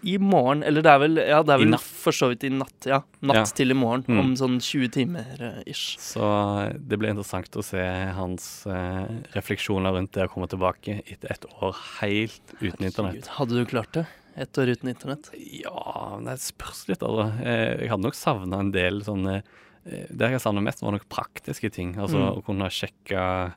I 0.04 0.18
morgen, 0.18 0.64
eller 0.64 0.82
det 0.82 0.90
er 0.90 1.00
vel, 1.00 1.16
ja, 1.18 1.44
det 1.46 1.54
er 1.54 1.60
vel 1.62 1.76
for 1.78 2.12
så 2.12 2.30
vidt 2.32 2.44
i 2.44 2.50
natt, 2.50 2.88
ja. 2.90 3.02
Natt 3.22 3.36
Ja. 3.36 3.44
til 3.46 3.70
i 3.70 3.76
morgen, 3.78 4.04
Mm. 4.08 4.20
om 4.20 4.34
sånn 4.36 4.60
20 4.60 4.90
timer 4.90 5.26
uh, 5.40 5.62
ish. 5.68 5.98
Så 6.00 6.22
eh, 6.66 6.74
det 6.80 6.98
blir 6.98 7.10
interessant 7.14 7.52
å 7.54 7.64
se 7.64 7.84
hans 8.18 8.66
uh, 8.66 9.06
refleksjoner 9.36 9.94
rundt 9.94 10.12
det 10.14 10.26
å 10.26 10.32
komme 10.34 10.48
tilbake 10.50 11.04
etter 11.06 11.30
et 11.32 11.46
år 11.62 11.76
helt 12.02 12.42
uten 12.62 12.86
internett. 12.90 13.28
Hadde 13.38 13.54
du 13.60 13.66
klart 13.66 13.92
det? 13.94 14.08
Ett 14.38 14.58
år 14.58 14.72
uten 14.74 14.90
internett? 14.90 15.30
Ja, 15.38 16.18
det 16.26 16.40
spørs 16.40 16.88
litt, 16.90 17.02
altså. 17.04 17.30
Jeg 17.44 17.90
hadde 17.92 18.02
nok 18.08 18.16
savna 18.16 18.60
en 18.60 18.72
del 18.72 19.02
sånne 19.04 19.44
Det 19.84 20.30
jeg 20.30 20.40
savna 20.40 20.62
mest, 20.62 20.82
var 20.84 20.92
nok 20.94 21.08
praktiske 21.10 21.72
ting. 21.74 21.96
Altså 21.98 22.18
Mm. 22.18 22.38
å 22.38 22.44
kunne 22.46 22.70
sjekke 22.70 23.54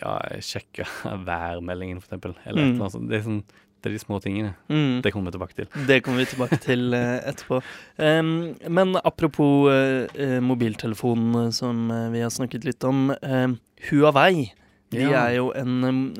Ja, 0.00 0.12
sjekke 0.40 0.86
værmeldingen, 1.28 1.98
eksempel. 2.00 2.34
Eller 2.46 2.62
et 2.62 2.68
Mm. 2.68 2.74
eller 2.74 2.84
annet 2.86 2.92
sånt. 2.92 3.08
Det 3.10 3.18
er 3.20 3.26
sånn 3.28 3.44
Det 3.82 3.90
er 3.90 3.96
de 3.96 4.02
små 4.02 4.20
tingene. 4.22 4.54
Mm. 4.70 5.00
Det 5.02 5.10
kommer 5.12 5.32
vi 5.32 5.36
tilbake 5.38 5.56
til. 5.58 5.66
Det 5.88 6.00
kommer 6.06 6.22
vi 6.22 6.28
tilbake 6.30 6.58
til 6.62 6.94
eh, 6.94 7.18
etterpå. 7.32 7.58
Um, 7.98 8.32
men 8.70 8.96
apropos 9.02 9.66
uh, 9.68 10.38
mobiltelefonen 10.40 11.50
som 11.52 11.88
vi 12.14 12.22
har 12.22 12.30
snakket 12.30 12.64
litt 12.68 12.84
om. 12.86 13.10
Uh, 13.22 13.56
Huawei. 13.90 14.52
De 14.92 15.00
Ja. 15.00 15.22
er 15.26 15.38
jo 15.38 15.46
en 15.56 16.12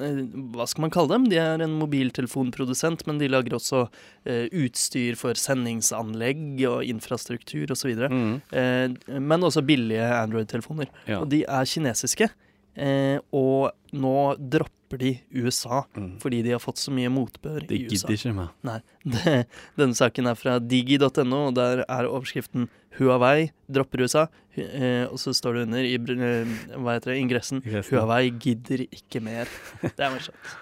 Hva 0.54 0.64
skal 0.66 0.87
man 0.87 0.90
kalle 0.95 1.12
dem? 1.12 1.26
De 1.28 1.37
er 1.37 1.61
en 1.61 1.75
mobiltelefonprodusent, 1.76 3.02
men 3.07 3.19
de 3.21 3.28
lager 3.28 3.52
også 3.59 3.83
eh, 4.25 4.47
utstyr 4.49 5.14
for 5.21 5.37
sendingsanlegg 5.37 6.62
og 6.71 6.81
infrastruktur 6.88 7.71
osv. 7.75 7.92
Mm. 8.09 8.40
Eh, 8.50 9.19
men 9.21 9.45
også 9.45 9.61
billige 9.69 10.07
Android-telefoner. 10.16 10.88
Ja. 11.04 11.21
Og 11.21 11.28
de 11.28 11.42
er 11.45 11.69
kinesiske. 11.69 12.31
Eh, 12.76 13.19
og 13.37 13.73
nå 13.93 14.12
dropper 14.38 14.99
de 15.00 15.11
USA 15.41 15.83
Mm. 15.97 16.19
fordi 16.21 16.43
de 16.45 16.50
har 16.52 16.61
fått 16.61 16.76
så 16.81 16.93
mye 16.93 17.09
motbør 17.09 17.67
det 17.67 17.76
i 17.79 17.85
USA. 17.87 18.09
gidder 18.09 18.17
ikke 18.19 18.35
meg. 18.37 18.49
Nei. 18.64 18.81
Det, 19.12 19.47
denne 19.76 19.95
saken 19.97 20.26
er 20.29 20.35
fra 20.37 20.59
digi.no, 20.61 21.47
og 21.49 21.55
der 21.57 21.85
er 21.88 22.09
overskriften 22.09 22.69
'Huawei 22.99 23.50
dropper 23.73 24.05
USA'. 24.05 24.29
Eh, 24.57 25.07
og 25.09 25.17
så 25.19 25.33
står 25.33 25.55
det 25.55 25.62
under 25.67 25.85
i 25.85 25.95
eh, 25.97 26.76
hva 26.76 26.93
heter 26.99 27.12
det, 27.14 27.21
ingressen 27.25 27.62
Ingressen. 27.64 27.97
'Huawei 27.97 28.31
gidder 28.38 28.85
ikke 28.93 29.21
mer'. 29.25 29.49
Det 29.97 30.00
er 30.05 30.11
morsomt. 30.12 30.52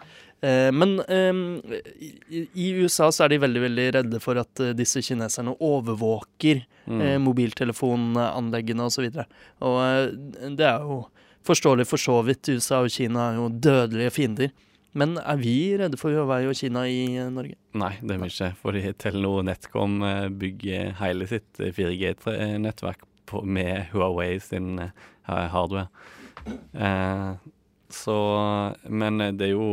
Eh, 0.42 0.70
men 0.70 1.00
eh, 1.10 1.82
i, 2.30 2.48
i 2.54 2.68
USA 2.80 3.10
så 3.10 3.24
er 3.26 3.28
de 3.34 3.38
veldig 3.42 3.60
veldig 3.66 3.88
redde 3.98 4.20
for 4.22 4.38
at 4.38 4.62
disse 4.78 5.02
kineserne 5.02 5.56
overvåker 5.60 6.64
Mm. 6.90 7.22
mobiltelefonanleggene 7.22 8.82
osv. 8.82 9.04
Og, 9.04 9.14
så 9.14 9.24
og 9.62 10.56
det 10.56 10.66
er 10.66 10.80
jo 10.82 10.96
forståelig 11.46 11.86
for 11.88 11.96
så 12.02 12.18
vidt. 12.26 12.48
USA 12.52 12.82
og 12.84 12.90
Kina 12.94 13.30
er 13.32 13.38
jo 13.40 13.48
dødelige 13.48 14.10
fiender. 14.16 14.50
Men 14.92 15.16
er 15.22 15.36
vi 15.38 15.54
redde 15.78 15.96
for 16.00 16.10
Huawei 16.10 16.48
og 16.50 16.56
Kina 16.58 16.82
i 16.90 17.14
eh, 17.16 17.28
Norge? 17.30 17.54
Nei, 17.78 17.92
det 18.02 18.16
er 18.16 18.18
vi 18.24 18.30
ikke. 18.32 18.48
Fordi 18.58 18.80
Telenor 18.98 19.44
Netcom 19.46 20.00
eh, 20.02 20.26
bygger 20.34 20.96
hele 20.98 21.28
sitt 21.30 21.60
4G-nettverk 21.62 23.06
med 23.46 23.86
Huawei 23.92 24.40
sin 24.42 24.80
eh, 24.82 24.90
hardware. 25.28 25.86
Eh, 26.74 27.34
så 27.90 28.16
Men 28.86 29.18
det 29.38 29.48
er 29.48 29.52
jo 29.54 29.64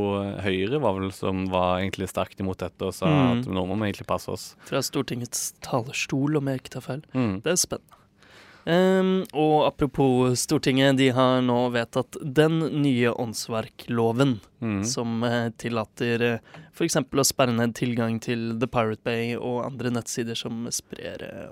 Høyre 0.41 0.79
var 0.81 0.95
vel 0.97 1.11
som 1.13 1.43
var 1.53 1.79
egentlig 1.83 2.07
sterkt 2.09 2.39
imot 2.41 2.57
dette 2.63 2.85
og 2.89 2.93
sa 2.97 3.05
Mm. 3.09 3.39
at 3.41 3.45
nå 3.49 3.65
må 3.69 3.77
vi 3.77 3.89
egentlig 3.91 4.07
passe 4.09 4.29
oss. 4.33 4.45
Fra 4.65 4.81
Stortingets 4.81 5.53
talerstol, 5.61 6.37
om 6.37 6.47
jeg 6.49 6.61
ikke 6.61 6.73
tar 6.77 6.81
feil. 6.85 7.03
Mm. 7.13 7.41
Det 7.45 7.51
er 7.53 7.59
spennende. 7.61 7.96
Ehm, 8.67 9.21
og 9.31 9.61
apropos 9.69 10.33
Stortinget, 10.41 10.97
de 10.99 11.07
har 11.15 11.39
nå 11.45 11.55
vedtatt 11.71 12.17
den 12.21 12.59
nye 12.83 13.13
åndsverkloven, 13.15 14.39
Mm. 14.59 14.79
som 14.89 15.21
uh, 15.23 15.49
tillater 15.61 16.21
uh, 16.25 16.39
f.eks. 16.73 16.95
å 16.97 17.23
sperre 17.23 17.53
ned 17.53 17.75
tilgang 17.77 18.15
til 18.19 18.55
The 18.59 18.65
Pirate 18.67 19.03
Bay 19.05 19.35
og 19.37 19.59
andre 19.67 19.91
nettsider 19.93 20.33
som 20.35 20.65
sprer 20.73 21.21
eh, 21.21 21.51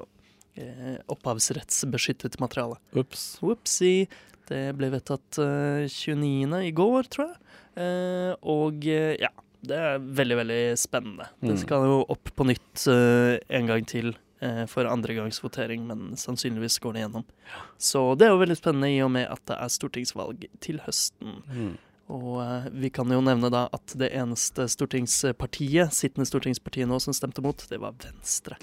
eh, 0.58 0.96
opphavsrettsbeskyttet 1.14 2.40
materiale. 2.42 2.80
Whoopsie. 2.96 4.08
Det 4.50 4.64
ble 4.78 4.90
vedtatt 4.94 5.38
uh, 5.38 5.86
29. 5.86 6.66
i 6.66 6.74
går, 6.78 7.08
tror 7.14 7.30
jeg. 7.30 7.38
Eh, 7.78 8.34
og 8.42 8.86
eh, 8.90 9.16
ja, 9.22 9.30
det 9.66 9.78
er 9.78 10.02
veldig, 10.02 10.38
veldig 10.42 10.62
spennende. 10.82 11.30
Det 11.42 11.56
Mm. 11.56 11.62
skal 11.62 11.86
jo 11.86 12.02
opp 12.10 12.30
på 12.36 12.46
nytt 12.50 12.88
eh, 12.90 13.38
en 13.58 13.68
gang 13.70 13.86
til 13.86 14.16
eh, 14.40 14.64
for 14.72 14.88
andregangsvotering, 14.90 15.88
men 15.88 16.16
sannsynligvis 16.20 16.80
går 16.84 16.94
det 16.94 17.04
gjennom. 17.06 17.26
Så 17.78 18.08
det 18.16 18.28
er 18.28 18.36
jo 18.36 18.44
veldig 18.44 18.60
spennende 18.60 18.92
i 18.94 19.02
og 19.06 19.12
med 19.16 19.28
at 19.32 19.44
det 19.50 19.60
er 19.60 19.76
stortingsvalg 19.76 20.48
til 20.64 20.82
høsten. 20.86 21.42
Mm. 21.50 21.76
Og 22.14 22.42
eh, 22.44 22.72
vi 22.72 22.92
kan 22.94 23.12
jo 23.12 23.22
nevne 23.26 23.50
da 23.54 23.66
at 23.74 23.98
det 23.98 24.12
eneste 24.14 24.68
stortingspartiet, 24.70 25.94
sittende 25.96 26.30
stortingspartiet 26.30 26.90
nå, 26.90 27.00
som 27.02 27.16
stemte 27.18 27.44
mot, 27.46 27.66
det 27.70 27.82
var 27.82 27.98
Venstre. 28.04 28.60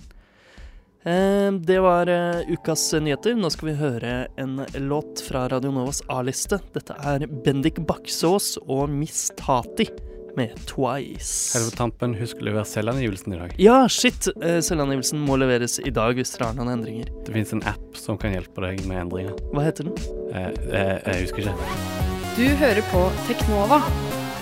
Eh, 1.02 1.50
det 1.52 1.81
var 1.83 2.07
eh, 2.07 2.55
ukas 2.55 2.87
nyheter. 2.95 3.35
Nå 3.35 3.50
skal 3.50 3.73
vi 3.73 3.81
høre 3.81 4.14
en 4.38 4.62
låt 4.87 5.25
fra 5.26 5.49
Radio 5.50 5.75
Novas 5.75 6.05
A-liste. 6.12 6.61
Dette 6.76 6.95
er 7.02 7.26
Bendik 7.26 7.83
Baksås 7.88 8.55
og 8.69 8.87
Miss 8.93 9.31
Tati 9.41 9.91
med 10.36 10.54
Twice. 10.68 11.52
Helt 11.56 11.70
på 11.70 11.76
tampen, 11.76 12.14
husk 12.18 12.40
å 12.40 12.46
levere 12.48 12.64
selvangivelsen 12.68 13.34
i 13.34 13.40
dag. 13.40 13.54
Ja, 13.60 13.76
shit! 13.92 14.28
Eh, 14.40 14.60
selvangivelsen 14.64 15.20
må 15.22 15.36
leveres 15.40 15.78
i 15.82 15.92
dag 15.94 16.16
hvis 16.18 16.34
dere 16.36 16.50
har 16.50 16.58
noen 16.58 16.72
endringer. 16.76 17.10
Det 17.26 17.34
fins 17.34 17.52
en 17.56 17.64
app 17.68 17.98
som 17.98 18.18
kan 18.20 18.34
hjelpe 18.34 18.64
deg 18.64 18.82
med 18.88 19.04
endringer. 19.04 19.36
Hva 19.52 19.66
heter 19.68 19.90
den? 19.90 19.98
Jeg, 20.32 20.56
jeg, 20.72 20.96
jeg 21.06 21.26
husker 21.26 21.44
ikke. 21.44 21.70
Du 22.38 22.44
hører 22.62 22.82
på 22.88 23.04
Teknova 23.28 23.82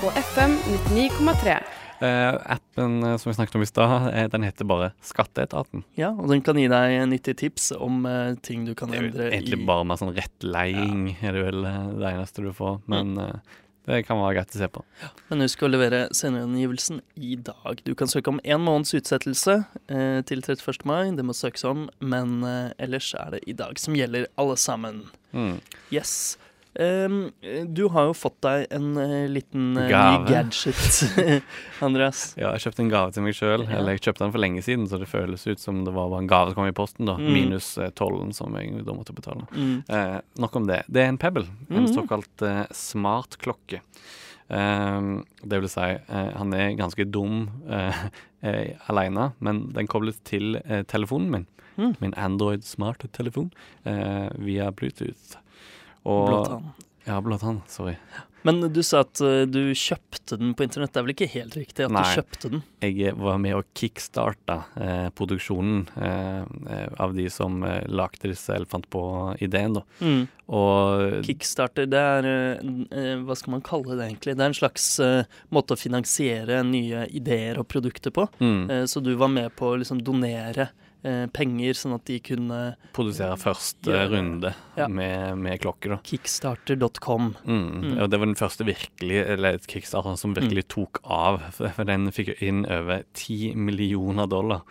på 0.01 0.15
FM 0.31 0.57
99,3. 0.95 1.61
Uh, 2.01 2.39
appen 2.49 3.03
uh, 3.05 3.17
som 3.21 3.29
vi 3.29 3.35
snakket 3.37 3.59
om 3.59 3.63
i 3.63 3.67
stad, 3.69 4.07
uh, 4.09 4.23
den 4.33 4.45
heter 4.47 4.65
bare 4.65 4.87
Skatteetaten. 5.05 5.83
Ja, 6.01 6.15
og 6.15 6.31
den 6.33 6.41
kan 6.41 6.57
gi 6.57 6.65
deg 6.73 6.95
nyttige 7.11 7.37
tips 7.43 7.75
om 7.77 8.07
eh, 8.09 8.39
ting 8.41 8.65
du 8.65 8.73
kan 8.79 8.89
Det 8.89 9.03
er 9.03 9.11
jo 9.11 9.27
egentlig 9.27 9.59
bare 9.69 9.85
mer 9.85 10.01
sånn 10.01 10.15
rettleiing, 10.17 11.11
er 11.21 11.37
det 11.37 11.43
vel 11.51 11.67
eh, 11.69 11.91
det 12.01 12.15
eneste 12.15 12.47
du 12.47 12.55
får. 12.57 12.81
Men 12.89 13.19
eh, 13.21 13.59
det 13.89 14.03
kan 14.07 14.21
være 14.21 14.37
greit 14.37 14.55
å 14.55 14.61
se 14.61 14.69
på. 14.71 14.83
Men 15.31 15.45
husk 15.45 15.63
å 15.65 15.71
levere 15.71 16.03
sendeangivelsen 16.17 17.01
i 17.17 17.37
dag. 17.41 17.81
Du 17.87 17.95
kan 17.99 18.11
søke 18.11 18.33
om 18.33 18.41
én 18.45 18.61
måneds 18.63 18.93
utsettelse 18.99 19.57
eh, 19.89 20.21
til 20.29 20.45
31. 20.45 20.85
mai. 20.89 21.11
Det 21.17 21.25
må 21.27 21.37
søkes 21.37 21.65
om, 21.69 21.89
men 21.99 22.41
eh, 22.47 22.77
ellers 22.83 23.13
er 23.19 23.37
det 23.37 23.43
i 23.51 23.57
dag 23.57 23.81
som 23.81 23.97
gjelder 23.97 24.29
alle 24.41 24.59
sammen. 24.61 25.07
Mm. 25.33 25.59
Yes. 25.95 26.37
Ehm, 26.79 27.33
du 27.75 27.89
har 27.91 28.07
jo 28.07 28.13
fått 28.15 28.37
deg 28.47 28.69
en 28.71 28.93
uh, 28.95 29.27
liten 29.31 29.73
eh, 29.77 29.89
ny 29.89 29.91
gadget, 29.91 31.43
Andreas. 31.87 32.21
Ja, 32.39 32.53
jeg 32.55 32.63
kjøpte 32.67 32.85
en 32.85 32.93
gave 32.93 33.15
til 33.17 33.27
meg 33.27 33.35
sjøl. 33.35 33.65
Ja. 33.67 33.81
Eller 33.81 33.97
jeg 33.97 34.05
kjøpte 34.07 34.23
den 34.23 34.35
for 34.37 34.45
lenge 34.45 34.63
siden, 34.63 34.87
så 34.91 35.01
det 35.03 35.11
føles 35.11 35.47
ut 35.51 35.63
som 35.63 35.83
det 35.87 35.95
var 35.97 36.13
bare 36.13 36.23
en 36.23 36.31
gave 36.31 36.53
som 36.53 36.61
kom 36.61 36.71
i 36.71 36.77
posten, 36.77 37.11
da. 37.11 37.17
Mm. 37.19 37.33
Minus 37.35 37.73
eh, 37.83 37.91
tollen 37.99 38.31
som 38.37 38.55
jeg 38.61 38.85
da 38.87 38.95
måtte 38.95 39.17
betale. 39.17 39.49
Mm. 39.51 39.83
Nok 40.47 40.61
om 40.63 40.71
det. 40.71 40.85
Det 40.87 41.03
er 41.03 41.11
en 41.11 41.19
Pebble, 41.21 41.49
en 41.69 41.83
Mhm. 41.83 41.93
såkalt 41.97 42.31
smart 42.39 43.35
smartklokke. 43.35 43.83
Eh, 44.51 45.11
det 45.43 45.61
vil 45.65 45.69
si, 45.75 45.91
han 46.11 46.55
er 46.55 46.77
ganske 46.79 47.05
dum 47.11 47.49
eh, 47.69 48.07
aleine, 48.91 49.33
men 49.41 49.67
den 49.75 49.91
kobles 49.91 50.23
til 50.23 50.61
telefonen 50.87 51.31
min. 51.35 51.47
Mm. 51.81 51.95
Min 52.01 52.15
Android 52.15 52.63
smart-telefon 52.65 53.51
via 54.39 54.71
Bluetooth. 54.71 55.39
Og, 56.05 56.29
Blåtann. 56.31 56.71
Ja, 57.09 57.21
blåtann. 57.25 57.63
Sorry. 57.67 57.97
Men 58.43 58.61
du 58.73 58.81
sa 58.87 59.03
at 59.05 59.21
uh, 59.21 59.43
du 59.49 59.73
kjøpte 59.77 60.39
den 60.41 60.55
på 60.57 60.65
internett. 60.65 60.93
Det 60.95 61.01
er 61.01 61.05
vel 61.05 61.13
ikke 61.13 61.29
helt 61.35 61.57
riktig 61.59 61.85
at 61.85 61.93
Nei. 61.93 62.03
du 62.07 62.21
kjøpte 62.21 62.51
den? 62.55 62.63
Jeg 62.85 63.15
var 63.21 63.41
med 63.43 63.57
og 63.59 63.67
kickstarta 63.77 64.57
eh, 64.81 65.09
produksjonen 65.17 65.83
eh, 66.01 66.45
eh, 66.73 66.87
av 67.05 67.13
de 67.17 67.27
som 67.33 67.59
eh, 67.67 67.83
lagde 67.93 68.31
disse, 68.31 68.55
eller 68.55 68.69
fant 68.71 68.89
på 68.93 69.03
ideen, 69.45 69.77
da. 69.77 69.83
Mm. 70.01 70.23
Og 70.57 71.19
Kickstarter, 71.27 71.89
det 71.91 72.01
er 72.01 72.29
eh, 72.31 72.71
eh, 72.97 73.13
Hva 73.27 73.37
skal 73.37 73.59
man 73.59 73.65
kalle 73.67 73.99
det 73.99 74.09
egentlig? 74.09 74.37
Det 74.39 74.47
er 74.47 74.53
en 74.55 74.61
slags 74.61 74.89
måte 75.53 75.77
å 75.77 75.81
finansiere 75.81 76.63
nye 76.65 77.05
ideer 77.13 77.61
og 77.61 77.69
produkter 77.69 78.15
på. 78.15 78.25
mm, 78.41 78.87
så 78.89 79.05
du 79.05 79.13
var 79.21 79.29
med 79.33 79.53
på 79.57 79.75
å 79.75 79.81
liksom 79.83 80.01
donere 80.07 80.71
penger, 81.33 81.73
sånn 81.79 81.95
at 81.97 82.05
de 82.07 82.19
kunne 82.21 82.59
produsere 82.93 83.37
første 83.41 83.89
Gjøre 83.91 84.11
runde 84.13 84.55
Ja. 84.77 84.87
med, 84.89 85.39
med 85.39 85.61
klokker, 85.61 85.97
da. 85.97 85.99
Kickstarter.com. 86.05 87.35
Mm. 87.45 87.65
Mm. 87.83 87.99
Og 88.03 88.11
det 88.11 88.19
var 88.21 88.27
den 88.27 88.37
første 88.39 88.65
virkelig, 88.69 89.25
eller 89.27 89.59
kickstarteren 89.59 89.81
kickstarter 89.81 90.17
som 90.21 90.35
virkelig 90.37 90.69
tok 90.69 91.01
av. 91.05 91.41
For 91.57 91.85
den 91.89 92.11
fikk 92.13 92.35
jo 92.35 92.39
inn 92.51 92.65
over 92.69 93.05
ti 93.17 93.53
millioner 93.57 94.27
dollar. 94.31 94.63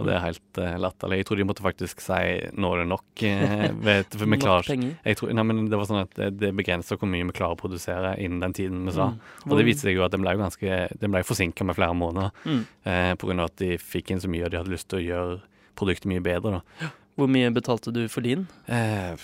Og 0.00 0.06
det 0.08 0.14
er 0.16 0.22
helt 0.24 0.56
uh, 0.56 0.78
latterlig. 0.80 1.18
Jeg 1.20 1.26
tror 1.28 1.36
de 1.36 1.44
måtte 1.44 1.60
faktisk 1.64 2.00
si 2.00 2.20
nå 2.56 2.70
er 2.72 2.78
det 2.80 2.86
nok. 2.88 3.22
eh, 3.28 3.66
vet, 3.84 4.14
for 4.16 4.24
vi 4.32 4.38
klarer 4.40 4.70
jeg 5.04 5.16
tror, 5.20 5.32
nei, 5.36 5.44
men 5.44 5.66
Det 5.68 5.76
var 5.76 5.84
sånn 5.90 6.00
at 6.06 6.14
det, 6.16 6.30
det 6.40 6.54
begrenser 6.56 6.96
hvor 6.96 7.10
mye 7.12 7.26
vi 7.28 7.34
klarer 7.36 7.52
å 7.52 7.60
produsere 7.60 8.14
innen 8.16 8.40
den 8.40 8.54
tiden 8.56 8.86
vi 8.88 8.94
sa. 8.96 9.10
Mm. 9.12 9.50
Og 9.50 9.58
det 9.60 9.66
viste 9.68 9.84
seg 9.90 9.98
jo 10.00 10.06
at 10.06 10.14
den 10.16 10.24
ble 10.24 10.32
ganske 10.40 10.78
Den 11.02 11.12
ble 11.12 11.20
forsinka 11.28 11.66
med 11.68 11.76
flere 11.76 11.92
måneder 11.92 12.32
Mm. 12.48 12.62
eh, 12.88 13.12
pga. 13.20 13.44
at 13.44 13.56
de 13.60 13.76
fikk 13.76 14.10
inn 14.14 14.20
så 14.24 14.28
mye, 14.32 14.44
og 14.46 14.50
de 14.54 14.56
hadde 14.62 14.72
lyst 14.72 14.88
til 14.88 15.00
å 15.02 15.04
gjøre 15.04 15.40
produktet 15.80 16.08
mye 16.12 16.20
bedre. 16.24 16.60
da. 16.60 16.90
Hvor 17.18 17.28
mye 17.28 17.50
betalte 17.52 17.92
du 17.92 18.04
for 18.08 18.24
din? 18.24 18.46
Eh, 18.70 19.16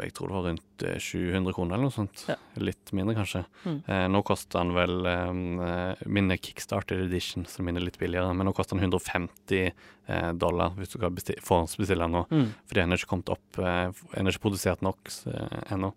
jeg 0.00 0.12
tror 0.14 0.28
det 0.30 0.36
var 0.36 0.44
rundt 0.50 0.84
eh, 0.86 0.98
700 1.02 1.52
kroner 1.56 1.74
eller 1.74 1.88
noe 1.88 1.94
sånt. 1.94 2.24
Ja. 2.28 2.36
Litt 2.62 2.92
mindre, 2.94 3.16
kanskje. 3.18 3.44
Mm. 3.64 3.78
Eh, 3.90 4.04
nå 4.12 4.20
koster 4.28 4.60
den 4.60 4.74
vel 4.76 5.06
eh, 5.10 6.04
Min 6.06 6.30
er 6.30 6.38
Kickstarter 6.38 7.00
edition, 7.06 7.46
så 7.50 7.64
min 7.66 7.76
er 7.80 7.86
litt 7.88 7.98
billigere. 7.98 8.30
Men 8.36 8.46
nå 8.46 8.54
koster 8.54 8.76
den 8.78 8.86
150 8.86 9.72
eh, 10.06 10.30
dollar 10.38 10.76
hvis 10.78 10.92
du 10.94 10.98
kan 11.02 11.14
besti- 11.16 11.38
forhåndsbestille 11.42 12.06
den 12.06 12.14
nå. 12.20 12.22
Mm. 12.30 12.46
Fordi 12.70 12.80
den 12.84 12.92
er 12.94 13.00
ikke 13.02 13.10
kommet 13.16 13.32
opp 13.34 13.58
eh, 13.58 13.90
Den 14.14 14.26
er 14.30 14.36
ikke 14.36 14.44
produsert 14.46 14.84
nok 14.86 15.10
eh, 15.32 15.58
ennå. 15.74 15.90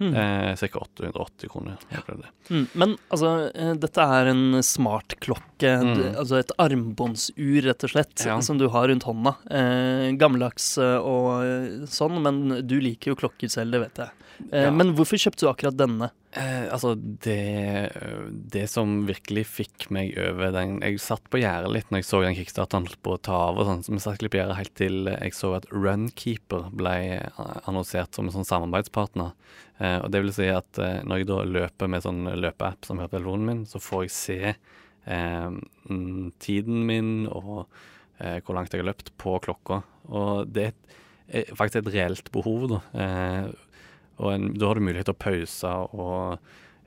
Mm. 0.00 0.14
Eh, 0.14 0.54
Ca. 0.62 0.84
880 0.84 1.50
kroner. 1.52 1.82
Ja. 1.90 2.04
det. 2.06 2.30
Mm. 2.54 2.64
Men 2.84 2.94
altså, 3.10 3.34
eh, 3.54 3.74
dette 3.82 4.06
er 4.20 4.30
en 4.30 4.60
smartklokke. 4.62 5.74
Mm. 5.80 6.04
Altså 6.22 6.38
et 6.40 6.54
armbåndsur, 6.60 7.60
rett 7.66 7.84
og 7.88 7.92
slett, 7.96 8.24
Ja. 8.26 8.38
som 8.44 8.58
du 8.58 8.68
har 8.72 8.88
rundt 8.88 9.04
hånda. 9.08 9.34
Eh, 9.50 10.06
gammeldags 10.20 10.76
eh, 10.78 10.89
og 10.98 11.28
eh, 11.44 11.84
sånn, 11.90 12.18
men 12.24 12.66
du 12.66 12.78
liker 12.82 13.12
jo 13.12 13.20
klokker 13.20 13.50
selv, 13.52 13.76
det 13.76 13.84
vet 13.86 14.02
jeg. 14.04 14.16
Eh, 14.52 14.64
Ja. 14.64 14.70
Men 14.72 14.94
hvorfor 14.96 15.20
kjøpte 15.20 15.44
du 15.44 15.50
akkurat 15.50 15.76
denne? 15.76 16.06
Eh, 16.32 16.66
altså, 16.72 16.94
det, 16.96 17.90
det 18.54 18.62
som 18.72 19.02
virkelig 19.08 19.42
fikk 19.50 19.88
meg 19.92 20.14
over 20.16 20.52
den 20.54 20.76
Jeg 20.80 21.00
satt 21.02 21.24
på 21.28 21.40
gjerdet 21.42 21.72
litt 21.74 21.90
når 21.90 22.00
jeg 22.00 22.06
så 22.08 22.20
den 22.22 22.36
kickstarteren 22.38 22.86
på 23.02 23.16
å 23.16 23.20
ta 23.20 23.36
av 23.50 23.58
og 23.60 23.66
sånn, 23.68 23.82
så 23.84 23.92
vi 23.92 24.00
satt 24.00 24.24
på 24.24 24.38
gjerdet 24.40 24.56
helt 24.56 24.72
til 24.78 25.10
jeg 25.10 25.34
så 25.36 25.52
at 25.58 25.68
Runkeeper 25.74 26.70
ble 26.72 26.94
eh, 27.18 27.52
annonsert 27.68 28.16
som 28.16 28.30
en 28.30 28.36
sånn 28.38 28.48
samarbeidspartner. 28.48 29.34
Eh, 29.80 29.98
og 30.00 30.08
det 30.14 30.24
vil 30.24 30.32
si 30.38 30.48
at 30.52 30.80
eh, 30.80 31.02
når 31.04 31.20
jeg 31.22 31.30
da 31.34 31.40
løper 31.44 31.92
med 31.92 32.06
sånn 32.06 32.24
løpeapp 32.40 32.88
som 32.88 33.02
hører 33.02 33.12
på 33.12 33.18
telefonen 33.18 33.48
min, 33.50 33.62
så 33.68 33.82
får 33.82 34.06
jeg 34.06 34.16
se 34.16 34.40
eh, 34.54 35.50
tiden 36.40 36.84
min 36.88 37.12
og 37.28 37.66
eh, 38.20 38.38
hvor 38.44 38.54
langt 38.56 38.72
jeg 38.72 38.82
har 38.84 38.88
løpt 38.92 39.10
på 39.20 39.34
klokka. 39.44 39.82
Og 40.10 40.46
det 40.52 40.70
er 41.30 41.50
faktisk 41.56 41.82
et 41.84 41.92
reelt 41.94 42.30
behov, 42.34 42.68
da. 42.72 42.80
Eh, 42.94 43.50
og 44.20 44.32
en, 44.34 44.48
da 44.60 44.68
har 44.68 44.76
du 44.80 44.84
mulighet 44.84 45.08
til 45.08 45.16
å 45.16 45.22
pause 45.24 45.74
og 45.96 46.38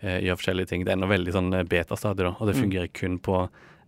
eh, 0.03 0.19
gjøre 0.21 0.37
forskjellige 0.41 0.69
ting. 0.69 0.83
Det 0.85 0.93
er 0.93 0.97
ennå 0.99 1.09
veldig 1.09 1.33
sånn 1.33 1.53
eh, 1.57 1.63
betastadie, 1.65 2.23
da, 2.27 2.33
og 2.37 2.47
det 2.49 2.55
Mm. 2.57 2.61
fungerer 2.65 2.91
kun 2.93 3.19
på 3.19 3.37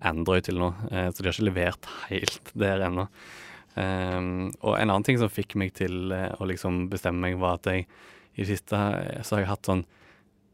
Android 0.06 0.44
til 0.48 0.58
nå. 0.60 0.72
Eh, 0.92 1.10
så 1.12 1.22
de 1.22 1.30
har 1.30 1.36
ikke 1.38 1.50
levert 1.52 1.86
helt 2.12 2.52
der 2.58 2.82
ennå. 2.88 3.08
Ehm, 3.76 4.52
og 4.64 4.78
en 4.80 4.90
annen 4.90 5.04
ting 5.04 5.18
som 5.20 5.30
fikk 5.32 5.56
meg 5.60 5.74
til 5.78 6.12
eh, 6.16 6.32
å 6.40 6.48
liksom 6.48 6.86
bestemme 6.92 7.22
meg, 7.28 7.38
var 7.42 7.58
at 7.60 7.68
jeg 7.72 7.86
i 8.36 8.44
det 8.44 8.48
siste 8.54 8.76
eh, 8.80 9.22
så 9.24 9.36
har 9.38 9.44
jeg 9.44 9.52
hatt 9.52 9.70
sånn 9.70 9.86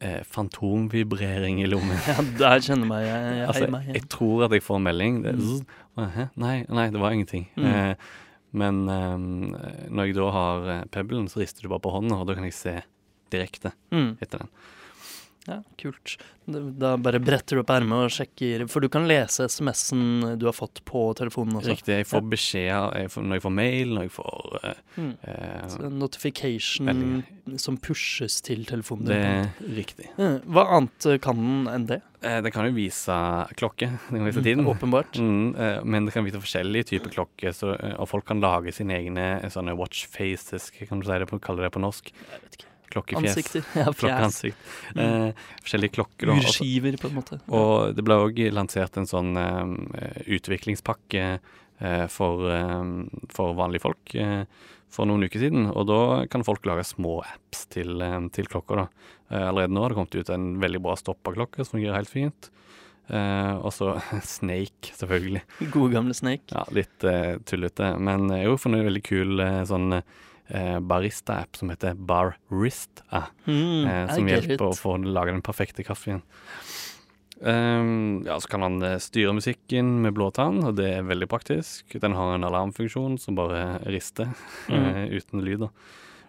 eh, 0.02 0.22
fantomvibrering 0.28 1.62
i 1.64 1.68
lommen. 1.70 1.98
Ja, 2.10 2.18
der 2.40 2.64
kjenner 2.66 2.90
meg 2.90 3.06
jeg, 3.06 3.22
jeg, 3.38 3.48
Altså, 3.48 3.70
meg 3.74 3.88
jeg 3.96 4.08
tror 4.12 4.46
at 4.48 4.56
jeg 4.58 4.64
får 4.66 4.82
en 4.82 4.88
melding. 4.90 5.22
Det, 5.28 5.36
Mm. 5.38 6.08
Hæ? 6.16 6.24
Nei, 6.40 6.54
nei, 6.72 6.86
det 6.90 7.00
var 7.02 7.12
ingenting. 7.12 7.50
Mm. 7.60 7.66
Eh, 7.68 7.96
men 8.56 8.78
eh, 8.90 9.88
når 9.92 10.08
jeg 10.08 10.16
da 10.18 10.30
har 10.32 10.70
pebbelen, 10.92 11.28
så 11.32 11.42
rister 11.44 11.64
du 11.66 11.70
bare 11.74 11.84
på 11.84 11.92
hånda, 11.94 12.22
og 12.24 12.28
da 12.30 12.36
kan 12.38 12.48
jeg 12.48 12.56
se 12.56 12.78
direkte 13.32 13.74
Mm. 13.92 14.18
etter 14.24 14.40
den. 14.46 14.50
Ja, 15.50 15.56
kult. 15.82 16.18
Da 16.46 16.92
bare 17.02 17.18
bretter 17.24 17.58
du 17.58 17.62
opp 17.64 17.70
ermet 17.74 18.04
og 18.06 18.12
sjekker 18.14 18.66
For 18.70 18.84
du 18.84 18.90
kan 18.94 19.08
lese 19.10 19.46
SMS-en 19.50 20.36
du 20.38 20.46
har 20.46 20.54
fått 20.54 20.82
på 20.86 21.02
telefonen 21.18 21.58
også. 21.58 21.72
Riktig. 21.74 21.96
Jeg 22.02 22.08
får 22.10 22.24
beskjed 22.30 22.98
jeg 23.00 23.10
får, 23.14 23.26
når 23.26 23.40
jeg 23.40 23.44
får 23.48 23.54
mail, 23.58 23.94
når 23.96 24.06
jeg 24.08 24.14
får 24.20 24.60
eh, 24.62 24.80
Mm. 25.02 25.12
eh, 25.24 25.86
notification 25.96 26.86
veldig. 26.92 27.60
som 27.64 27.78
pushes 27.78 28.42
til 28.44 28.66
telefonen 28.68 29.06
Det 29.08 29.18
er 29.18 29.52
riktig. 29.78 30.10
Hva 30.20 30.66
annet 30.78 31.06
eh, 31.10 31.18
kan 31.24 31.38
den 31.40 31.68
enn 31.72 31.88
det? 31.88 32.02
Eh, 32.22 32.42
den 32.46 32.52
kan 32.54 32.68
jo 32.68 32.76
vise 32.76 33.16
klokke. 33.58 33.88
Den 34.12 34.20
kan 34.22 34.28
vise 34.30 34.44
tiden. 34.46 34.66
Åpenbart. 34.68 35.18
Mm, 35.18 35.56
men 35.88 36.06
det 36.06 36.14
kan 36.14 36.26
vise 36.28 36.38
forskjellige 36.44 36.92
typer 36.92 37.10
klokker, 37.16 37.56
så, 37.56 37.74
og 37.98 38.10
folk 38.12 38.28
kan 38.30 38.42
lage 38.44 38.74
sine 38.76 38.94
egne 39.00 39.30
sånne 39.50 39.74
watch 39.80 40.06
faces, 40.12 40.70
kan 40.76 41.00
du 41.02 41.08
si 41.08 41.18
det 41.18 41.30
på, 41.32 41.40
kalle 41.42 41.64
det 41.66 41.72
på 41.74 41.82
norsk. 41.82 42.12
Jeg 42.14 42.44
vet 42.44 42.60
ikke. 42.60 42.68
Klokkefjes. 42.92 43.38
Ansikter. 43.38 43.66
Ja. 43.82 43.88
Klokkeansikt. 43.92 44.68
Mm. 44.96 45.02
Eh, 45.06 45.48
forskjellige 45.64 45.96
klokker. 45.98 46.34
og 46.34 46.44
Urskiver, 46.44 46.98
på 47.02 47.10
en 47.10 47.18
måte. 47.18 47.40
Og 47.54 47.96
det 47.98 48.06
ble 48.06 48.20
òg 48.26 48.44
lansert 48.54 49.00
en 49.00 49.10
sånn 49.10 49.34
eh, 49.40 50.20
utviklingspakke 50.38 51.26
eh, 51.32 52.06
for, 52.12 52.46
eh, 52.52 52.86
for 53.34 53.58
vanlige 53.58 53.86
folk 53.88 54.16
eh, 54.20 54.44
for 54.92 55.08
noen 55.08 55.26
uker 55.28 55.46
siden. 55.46 55.70
Og 55.72 55.88
da 55.90 56.02
kan 56.32 56.46
folk 56.48 56.66
lage 56.68 56.86
små 56.90 57.22
apps 57.24 57.66
til, 57.72 58.02
eh, 58.04 58.20
til 58.36 58.50
klokka. 58.52 58.84
da. 58.84 58.88
Eh, 59.32 59.48
allerede 59.48 59.74
nå 59.74 59.82
har 59.84 59.90
det 59.90 60.00
kommet 60.00 60.16
ut 60.16 60.30
en 60.30 60.60
veldig 60.60 60.82
bra 60.84 60.96
stoppaklokke 61.00 61.64
som 61.64 61.80
fungerer 61.80 62.02
helt 62.02 62.12
fint. 62.12 62.52
Uh, 63.12 63.58
og 63.66 63.74
så 63.76 63.98
Snake, 64.24 64.94
selvfølgelig. 64.96 65.42
Gode 65.74 65.92
gamle 65.92 66.14
Snake. 66.16 66.48
Ja, 66.54 66.64
litt 66.72 67.04
uh, 67.04 67.42
tullete. 67.44 67.98
Men 68.00 68.30
har 68.32 68.46
jo 68.46 68.60
funnet 68.62 68.80
en 68.80 68.88
veldig 68.88 69.04
kul 69.04 69.42
sånn 69.68 69.98
eh, 70.54 70.78
barista-app 70.80 71.58
som 71.58 71.72
heter 71.74 71.96
Barista. 71.96 73.26
Mm, 73.48 73.88
eh, 73.88 74.16
som 74.16 74.32
hjelper 74.32 74.68
å 74.68 74.78
få 74.78 74.98
lage 75.02 75.34
den 75.34 75.46
perfekte 75.46 75.86
kaffen. 75.88 76.22
Um, 77.42 78.22
ja, 78.26 78.36
så 78.40 78.48
kan 78.48 78.62
han 78.62 78.82
eh, 78.86 79.00
styre 79.02 79.34
musikken 79.34 79.96
med 80.04 80.14
blåtann, 80.14 80.60
og 80.62 80.76
det 80.78 80.92
er 81.00 81.08
veldig 81.10 81.28
praktisk. 81.32 81.96
Den 82.04 82.14
har 82.14 82.36
en 82.36 82.46
alarmfunksjon 82.46 83.18
som 83.18 83.38
bare 83.40 83.80
rister, 83.90 84.30
eh, 84.70 85.08
uten 85.10 85.42
lyd. 85.42 85.66
da. 85.66 85.72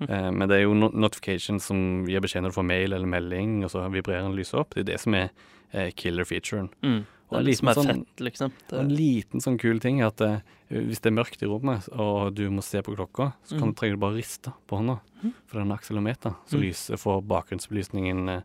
Uh, 0.02 0.30
men 0.32 0.48
det 0.48 0.56
er 0.56 0.64
jo 0.64 0.74
no 0.74 0.88
notification 0.88 1.60
som 1.60 2.06
gir 2.08 2.24
beskjed 2.24 2.42
når 2.42 2.54
du 2.54 2.56
får 2.56 2.66
mail 2.66 2.96
eller 2.96 3.06
melding, 3.06 3.60
og 3.66 3.74
så 3.74 3.84
vibrerer 3.92 4.24
den 4.24 4.38
lyset 4.38 4.62
opp. 4.62 4.72
Det 4.72 4.86
er 4.86 4.92
det 4.94 5.00
som 5.04 5.14
er 5.18 5.28
uh, 5.76 5.90
killer-featuren. 5.92 6.72
Mm. 6.82 7.02
Det 7.32 7.38
en 7.40 7.46
er 7.46 7.50
det 7.50 7.56
som 7.58 7.68
er 7.68 7.74
sånn- 7.78 7.86
fett, 7.92 8.22
liksom. 8.26 8.52
Det... 8.68 8.78
en 8.80 8.92
liten 8.96 9.40
sånn 9.44 9.58
kul 9.58 9.80
ting 9.80 10.00
er 10.00 10.06
at 10.12 10.20
eh, 10.20 10.40
hvis 10.72 11.00
det 11.04 11.10
er 11.12 11.16
mørkt 11.18 11.42
i 11.42 11.48
rommet, 11.50 11.88
og 11.92 12.34
du 12.34 12.44
må 12.50 12.62
se 12.64 12.80
på 12.82 12.94
klokka, 12.96 13.32
så 13.44 13.58
kan, 13.58 13.72
Mm. 13.72 13.74
trenger 13.76 13.96
du 13.98 14.00
bare 14.06 14.16
riste 14.16 14.52
på 14.68 14.78
hånda. 14.80 15.00
Mm. 15.22 15.32
For 15.46 15.58
det 15.58 15.60
er 15.60 15.66
en 15.66 15.76
akselometer. 15.78 16.36
Så 16.48 16.56
Mm. 16.56 16.62
lyser, 16.64 16.96
får 16.96 17.22
bakgrunnsbelysningen 17.28 18.28
eh, 18.28 18.42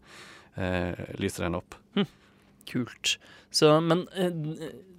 eh, 0.58 0.96
lyser 1.20 1.44
den 1.48 1.56
opp. 1.56 1.76
kult. 2.68 3.18
Så, 3.52 3.70
men 3.82 4.08
eh, 4.16 4.30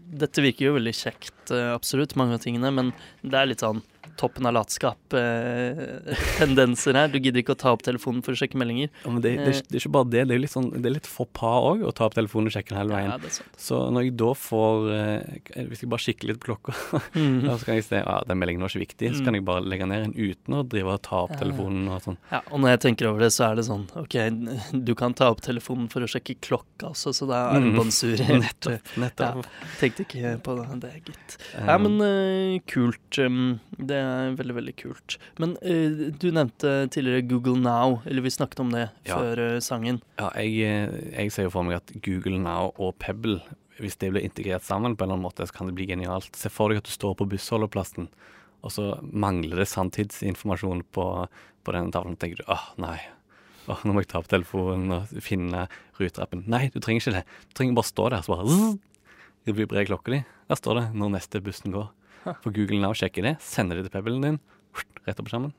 dette 0.08 0.40
virker 0.40 0.70
jo 0.70 0.74
veldig 0.78 0.94
kjekt, 0.96 1.50
absolutt, 1.74 2.14
mange 2.16 2.32
av 2.38 2.40
tingene, 2.40 2.70
men 2.72 2.92
det 3.22 3.34
er 3.36 3.46
litt 3.50 3.60
sånn 3.60 3.82
toppen 4.16 4.46
av 4.48 4.52
latskap-tendenser 4.56 6.94
her. 6.98 7.06
Du 7.12 7.18
gidder 7.18 7.40
ikke 7.42 7.54
å 7.56 7.60
ta 7.60 7.68
opp 7.74 7.82
telefonen 7.86 8.22
for 8.24 8.30
å 8.32 8.36
sjekke 8.40 8.56
meldinger. 8.60 8.88
Ja, 9.04 9.08
men 9.12 9.20
det, 9.24 9.32
det, 9.44 9.52
det 9.68 9.74
er 9.76 9.80
ikke 9.82 9.96
bare 9.98 10.08
det. 10.12 10.22
Det 10.30 10.34
er 10.36 10.42
litt 10.42 10.54
sånn, 10.54 10.70
det 10.74 10.86
er 10.88 10.94
litt 10.96 11.08
pas 11.38 11.58
òg 11.72 11.78
å 11.86 11.88
ta 11.96 12.02
opp 12.08 12.16
telefonen 12.18 12.46
og 12.50 12.54
sjekke 12.56 12.70
den 12.72 12.80
hele 12.82 12.94
veien. 12.96 13.10
Ja, 13.12 13.16
det 13.22 13.28
er 13.30 13.34
sant. 13.38 13.52
Så 13.58 13.74
når 13.94 14.00
jeg 14.08 14.14
da 14.20 14.30
får 14.38 14.76
eh, 14.94 15.20
Hvis 15.68 15.80
jeg 15.84 15.90
bare 15.92 16.04
kikker 16.06 16.26
litt 16.32 16.40
på 16.42 16.46
klokka, 16.52 16.72
mm 17.14 17.20
-hmm. 17.42 17.50
så 17.58 17.62
kan 17.66 17.74
jeg 17.78 17.84
se 17.84 17.96
at 18.00 18.06
ah, 18.08 18.22
den 18.28 18.38
meldingen 18.38 18.62
var 18.62 18.68
ikke 18.68 18.84
viktig, 18.86 19.08
så 19.14 19.18
Mm. 19.18 19.24
kan 19.24 19.34
jeg 19.34 19.44
bare 19.44 19.60
legge 19.66 19.86
ned 19.86 20.02
en 20.04 20.12
uten 20.14 20.54
å 20.54 20.62
drive 20.68 20.88
og 20.94 21.02
ta 21.02 21.16
opp 21.24 21.30
Ja, 21.30 21.36
ja. 21.36 21.40
telefonen 21.42 21.88
og 21.88 22.02
sånn. 22.02 22.16
Ja, 22.32 22.40
og 22.50 22.60
når 22.60 22.68
jeg 22.70 22.80
tenker 22.80 23.06
over 23.10 23.20
det, 23.20 23.30
så 23.32 23.44
er 23.50 23.54
det 23.56 23.64
sånn 23.64 23.86
OK, 23.96 24.14
du 24.84 24.94
kan 24.94 25.14
ta 25.14 25.28
opp 25.30 25.40
telefonen 25.40 25.88
for 25.90 26.00
å 26.00 26.06
sjekke 26.06 26.34
klokka 26.40 26.86
også, 26.92 27.12
så 27.12 27.26
det 27.26 27.34
er 27.34 27.58
Mm. 27.58 27.74
Nettopp. 28.38 28.38
Nettopp. 28.38 28.80
nettopp. 28.96 29.46
Tenkte 29.80 30.00
ikke 30.06 30.38
på 30.42 30.54
det, 30.56 30.66
det 30.80 30.90
er 30.94 31.00
gitt. 31.04 31.36
Eh, 31.56 31.66
Ja, 31.66 31.78
men 31.78 32.00
eh, 32.00 32.58
kult. 32.66 33.18
um, 33.18 33.60
det 33.78 33.96
er 34.00 34.34
veldig, 34.38 34.54
veldig 34.56 34.74
kult. 34.80 35.16
Men 35.42 35.54
uh, 35.62 36.08
du 36.18 36.28
nevnte 36.34 36.72
tidligere 36.94 37.26
Google 37.28 37.58
Now, 37.62 37.98
eller 38.08 38.24
vi 38.24 38.32
snakket 38.34 38.62
om 38.64 38.70
det 38.74 38.88
Ja. 39.08 39.16
før 39.18 39.42
uh, 39.56 39.60
sangen. 39.64 40.00
Ja, 40.18 40.30
jeg, 40.36 40.58
eh, 40.64 40.98
jeg 41.18 41.32
ser 41.34 41.48
jo 41.48 41.54
for 41.54 41.66
meg 41.66 41.78
at 41.80 41.92
Google 42.04 42.38
Now 42.42 42.72
og 42.76 42.96
Pebble, 43.02 43.40
hvis 43.78 43.98
det 43.98 44.10
blir 44.14 44.24
integrert 44.26 44.66
sammen 44.66 44.96
på 44.96 45.04
en 45.04 45.10
eller 45.10 45.18
annen 45.18 45.28
måte, 45.28 45.46
så 45.46 45.54
kan 45.54 45.68
det 45.70 45.76
bli 45.78 45.86
genialt. 45.86 46.34
Se 46.36 46.50
for 46.50 46.72
deg 46.72 46.80
at 46.82 46.88
du 46.88 46.94
står 46.94 47.14
på 47.18 47.28
bussholdeplassen, 47.30 48.08
og 48.66 48.74
så 48.74 48.88
mangler 49.02 49.60
det 49.62 49.68
sanntidsinformasjon 49.70 50.82
på, 50.92 51.04
på 51.62 51.76
den 51.76 51.92
tavlen. 51.94 52.16
Og 52.18 52.22
tenker 52.22 52.42
du 52.42 52.50
åh, 52.50 52.66
nei. 52.82 52.98
Åh, 53.68 53.84
nå 53.84 53.92
må 53.92 54.02
jeg 54.02 54.08
ta 54.10 54.18
opp 54.22 54.30
telefonen 54.32 54.90
og 54.96 55.14
finne 55.22 55.66
ruteappen. 56.00 56.42
Nei, 56.48 56.70
du 56.72 56.80
trenger 56.80 57.04
ikke 57.04 57.16
det. 57.20 57.24
Du 57.50 57.58
trenger 57.60 57.76
bare 57.78 57.90
stå 57.90 58.08
der, 58.14 58.24
så 58.24 58.34
bare 58.34 58.48
zzz, 58.48 58.78
det 59.46 59.54
vibrerer 59.56 59.88
klokka 59.88 60.12
di. 60.16 60.22
Der 60.48 60.58
står 60.58 60.80
det 60.80 60.84
når 60.98 61.14
neste 61.14 61.40
bussen 61.44 61.72
går. 61.74 61.90
For 62.42 62.50
Google 62.52 62.80
Now 62.82 62.92
sjekker 62.98 63.22
det, 63.22 63.36
sender 63.44 63.76
det 63.80 63.88
til 63.88 63.96
Pebblen 63.98 64.22
din, 64.24 64.38
rett 65.06 65.18
opp 65.20 65.26
på 65.28 65.32
skjermen. 65.34 65.54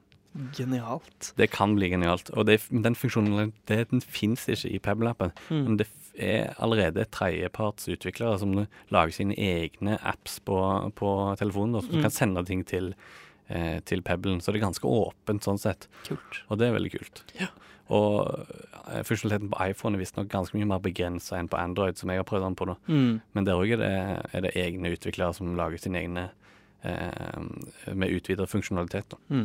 Genialt. 0.53 1.31
Det 1.39 1.47
kan 1.51 1.73
bli 1.75 1.89
genialt. 1.89 2.29
Og 2.37 2.45
det, 2.45 2.59
den 2.69 2.93
funksjonen 2.95 3.51
det, 3.67 3.79
fins 4.05 4.43
ikke 4.51 4.69
i 4.75 4.79
Pebble-appen. 4.85 5.31
Mm. 5.49 5.63
Men 5.65 5.77
det 5.79 5.87
er 6.21 6.51
allerede 6.61 7.05
tredjepartsutviklere 7.15 8.37
som 8.41 8.53
lager 8.93 9.15
sine 9.15 9.35
egne 9.39 9.97
apps 10.05 10.37
på, 10.45 10.59
på 10.99 11.09
telefonen, 11.39 11.73
da, 11.77 11.81
som 11.81 11.95
Mm. 11.97 12.01
kan 12.05 12.11
sende 12.13 12.45
ting 12.45 12.63
til, 12.65 12.93
eh, 13.49 13.79
til 13.81 14.01
Pebblen. 14.01 14.39
Så 14.41 14.51
det 14.53 14.61
er 14.61 14.67
ganske 14.67 14.85
åpent 14.85 15.41
sånn 15.43 15.59
sett, 15.59 15.87
Kult. 16.07 16.43
og 16.49 16.59
det 16.59 16.67
er 16.69 16.77
veldig 16.77 16.91
kult. 16.99 17.23
Ja. 17.39 17.47
Og 17.89 18.45
eh, 18.93 19.01
funksjonaliteten 19.01 19.49
på 19.49 19.69
iPhone 19.69 19.95
er 19.97 20.03
visstnok 20.05 20.27
ganske 20.29 20.53
mye 20.53 20.67
mer 20.69 20.79
begrensa 20.79 21.39
enn 21.39 21.49
på 21.49 21.57
Android, 21.57 21.97
som 21.97 22.09
jeg 22.09 22.17
har 22.21 22.23
prøvd 22.29 22.45
den 22.45 22.55
på. 22.55 22.65
nå. 22.69 22.77
Mm. 22.87 23.21
Men 23.33 23.45
der 23.45 23.53
òg 23.57 23.73
er, 23.79 24.21
er 24.31 24.41
det 24.45 24.53
egne 24.55 24.93
utviklere 24.93 25.33
som 25.33 25.55
lager 25.57 25.77
sine 25.81 25.97
egne 26.03 26.29
eh, 26.29 26.35
med 26.83 28.13
utvida 28.15 28.47
funksjonalitet. 28.47 29.15
da. 29.15 29.43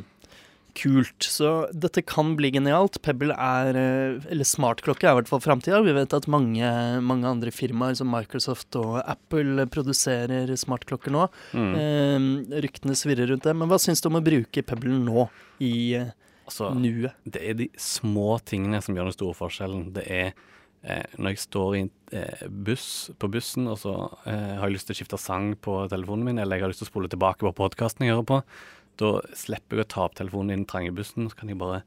Kult. 0.75 1.23
Så 1.23 1.51
dette 1.71 2.03
kan 2.03 2.33
bli 2.39 2.51
genialt. 2.55 2.99
Pebble 3.07 3.35
er 3.39 3.77
eh, 3.79 4.25
Eller 4.33 4.47
smartklokke 4.49 5.07
er 5.07 5.15
i 5.15 5.19
hvert 5.21 5.31
fall 5.31 5.43
framtida. 5.45 5.79
Vi 5.87 5.95
vet 5.95 6.17
at 6.17 6.27
mange, 6.31 6.71
mange 7.05 7.31
andre 7.31 7.53
firmaer 7.55 7.95
som 7.99 8.11
Microsoft 8.11 8.75
og 8.81 8.99
Apple 9.05 9.69
produserer 9.71 10.51
smartklokker 10.59 11.15
nå. 11.15 11.29
Mm. 11.55 11.71
Eh, 11.79 12.59
ryktene 12.67 12.99
svirrer 12.99 13.31
rundt 13.31 13.47
det. 13.47 13.55
Men 13.55 13.71
hva 13.71 13.79
syns 13.83 14.03
du 14.03 14.11
om 14.11 14.19
å 14.19 14.25
bruke 14.25 14.67
Pebble 14.67 14.99
nå, 15.07 15.29
i 15.63 15.75
eh, 16.01 16.13
Altså, 16.45 16.75
nuet? 16.77 17.15
Det 17.25 17.41
er 17.41 17.55
de 17.57 17.71
små 17.81 18.35
tingene 18.45 18.83
som 18.85 18.93
gjør 18.93 19.09
den 19.09 19.15
store 19.17 19.37
forskjellen. 19.39 19.87
Det 19.97 20.03
er 20.05 20.27
eh, 20.27 20.43
når 20.85 21.33
jeg 21.33 21.43
står 21.47 21.75
i 21.77 21.83
en 21.85 21.91
eh, 22.13 22.45
buss 22.67 23.11
på 23.21 23.31
bussen, 23.33 23.69
og 23.73 23.79
så 23.81 23.95
eh, 24.29 24.55
har 24.61 24.69
jeg 24.69 24.77
lyst 24.77 24.91
til 24.91 24.97
å 24.97 24.99
skifte 25.01 25.21
sang 25.21 25.55
på 25.65 25.79
telefonen 25.93 26.29
min, 26.29 26.41
eller 26.43 26.61
jeg 26.61 26.67
har 26.67 26.75
lyst 26.75 26.83
til 26.85 26.91
å 26.91 26.93
spole 26.93 27.11
tilbake 27.13 27.47
på 27.47 27.55
podkasten 27.57 28.05
jeg 28.05 28.13
hører 28.13 28.29
på, 28.29 28.41
da 29.01 29.11
slipper 29.35 29.81
jeg 29.81 29.89
å 29.89 29.93
ta 29.95 30.05
opp 30.05 30.19
telefonen 30.19 30.53
i 30.53 30.59
den 30.59 30.69
trange 30.71 30.93
bussen, 30.95 31.31
så 31.31 31.41
kan 31.41 31.51
jeg 31.51 31.59
bare 31.63 31.83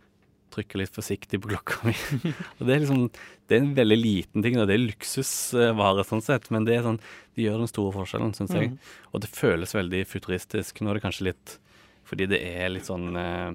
trykke 0.55 0.79
litt 0.81 0.95
forsiktig 0.95 1.39
på 1.43 1.51
klokka 1.51 1.79
mi. 1.86 1.93
og 2.57 2.63
det 2.65 2.73
er 2.73 2.83
liksom 2.83 3.07
Det 3.47 3.55
er 3.55 3.62
en 3.62 3.75
veldig 3.77 3.97
liten 3.99 4.43
ting, 4.43 4.57
og 4.60 4.67
det 4.67 4.75
er 4.75 4.86
luksusvare 4.86 6.05
sånn 6.07 6.23
sett, 6.23 6.49
men 6.51 6.67
det 6.67 6.77
er 6.77 6.86
sånn, 6.88 6.99
Det 7.36 7.45
gjør 7.45 7.63
den 7.63 7.71
store 7.71 7.93
forskjellen, 7.95 8.33
syns 8.36 8.55
jeg. 8.55 8.73
Mm. 8.73 8.77
Og 9.13 9.23
det 9.23 9.31
føles 9.31 9.75
veldig 9.75 10.01
futuristisk. 10.10 10.81
Nå 10.81 10.91
er 10.91 10.97
det 10.97 11.05
kanskje 11.05 11.29
litt 11.29 11.57
Fordi 12.07 12.27
det 12.31 12.39
er 12.39 12.71
litt 12.71 12.88
sånn 12.88 13.15
eh, 13.19 13.51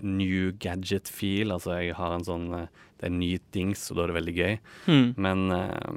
new 0.00 0.52
gadget-feel. 0.60 1.52
Altså 1.54 1.78
jeg 1.80 1.96
har 1.96 2.16
en 2.16 2.26
sånn 2.28 2.48
eh, 2.56 2.82
Det 3.02 3.08
er 3.08 3.14
nye 3.16 3.36
ny 3.36 3.52
dings, 3.54 3.84
og 3.90 3.98
da 3.98 4.04
er 4.04 4.12
det 4.12 4.18
veldig 4.20 4.34
gøy. 4.36 4.58
Mm. 4.86 5.06
Men 5.26 5.40
uh, 5.50 5.94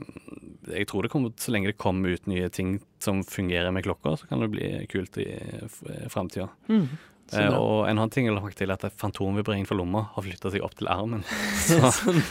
jeg 0.73 0.89
tror 0.89 1.05
det 1.05 1.11
kommer, 1.13 1.33
så 1.37 1.53
lenge 1.53 1.69
det 1.69 1.77
kommer 1.81 2.15
ut 2.17 2.29
nye 2.31 2.49
ting 2.49 2.79
som 3.03 3.21
fungerer 3.21 3.69
med 3.75 3.85
klokka, 3.85 4.15
så 4.17 4.29
kan 4.29 4.41
det 4.41 4.49
bli 4.55 4.71
kult 4.89 5.19
i 5.21 5.29
uh, 5.37 6.07
framtida. 6.09 6.49
Mm. 6.71 6.89
Så 7.29 7.41
Eh, 7.41 7.55
og 7.57 7.87
en 7.89 7.97
annen 7.97 8.11
ting 8.13 8.27
jeg 8.27 8.35
la 8.35 8.41
merke 8.43 8.57
til, 8.59 8.69
er 8.69 8.77
at 8.77 8.99
fantomvibreringen 9.01 9.65
fra 9.69 9.77
lomma 9.79 10.03
har 10.13 10.25
flytta 10.27 10.51
seg 10.53 10.65
opp 10.65 10.75
til 10.77 10.89
armen. 10.93 11.23
Så 11.65 11.79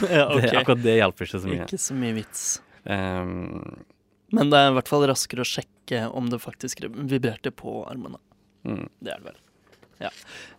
ja, 0.07 0.29
det, 0.39 0.53
akkurat 0.55 0.85
det 0.85 0.99
hjelper 1.01 1.27
ikke 1.27 1.41
så 1.43 1.51
mye. 1.51 1.65
Ikke 1.67 1.81
så 1.83 1.97
mye 1.99 2.15
vits. 2.21 2.45
Um, 2.85 3.83
Men 4.35 4.53
det 4.53 4.61
er 4.61 4.71
i 4.71 4.77
hvert 4.77 4.91
fall 4.93 5.07
raskere 5.11 5.43
å 5.43 5.49
sjekke 5.49 6.05
om 6.15 6.31
det 6.31 6.39
faktisk 6.43 6.85
vibrerte 6.95 7.51
på 7.55 7.81
armene. 7.91 8.23
mm. 8.69 8.87
Det 9.03 9.17
er 9.17 9.25
det 9.25 9.33
vel. 9.33 9.41
Ja. 10.01 10.11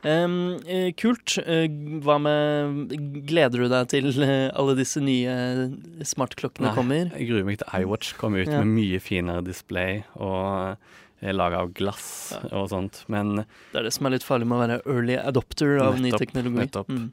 Eh, 0.05 0.91
kult. 0.97 1.37
Eh, 1.45 1.67
hva 2.05 2.17
med 2.21 2.93
Gleder 3.27 3.63
du 3.65 3.67
deg 3.71 3.87
til 3.91 4.09
eh, 4.23 4.49
alle 4.55 4.75
disse 4.77 5.01
nye 5.03 5.71
smartklokkene 6.05 6.69
Nei. 6.69 6.75
kommer? 6.77 7.09
Jeg 7.17 7.29
gruer 7.29 7.45
meg 7.47 7.59
til 7.61 7.67
iWatch 7.81 8.13
kommer 8.19 8.41
ut 8.45 8.47
Ja. 8.51 8.61
med 8.63 8.73
mye 8.77 8.99
finere 9.01 9.43
display 9.43 10.03
og 10.15 10.77
laga 11.21 11.61
av 11.63 11.73
glass 11.73 12.33
Ja. 12.35 12.49
og 12.59 12.69
sånt. 12.69 13.03
Men, 13.09 13.45
Det 13.71 13.79
er 13.79 13.83
det 13.83 13.93
som 13.93 14.05
er 14.05 14.11
litt 14.11 14.23
farlig 14.23 14.45
med 14.47 14.57
å 14.57 14.67
være 14.67 14.81
early 14.85 15.15
adopter 15.17 15.79
av 15.81 15.99
ny 15.99 16.11
teknologi. 16.11 16.55
nettopp. 16.67 16.87
Mm. 16.87 17.11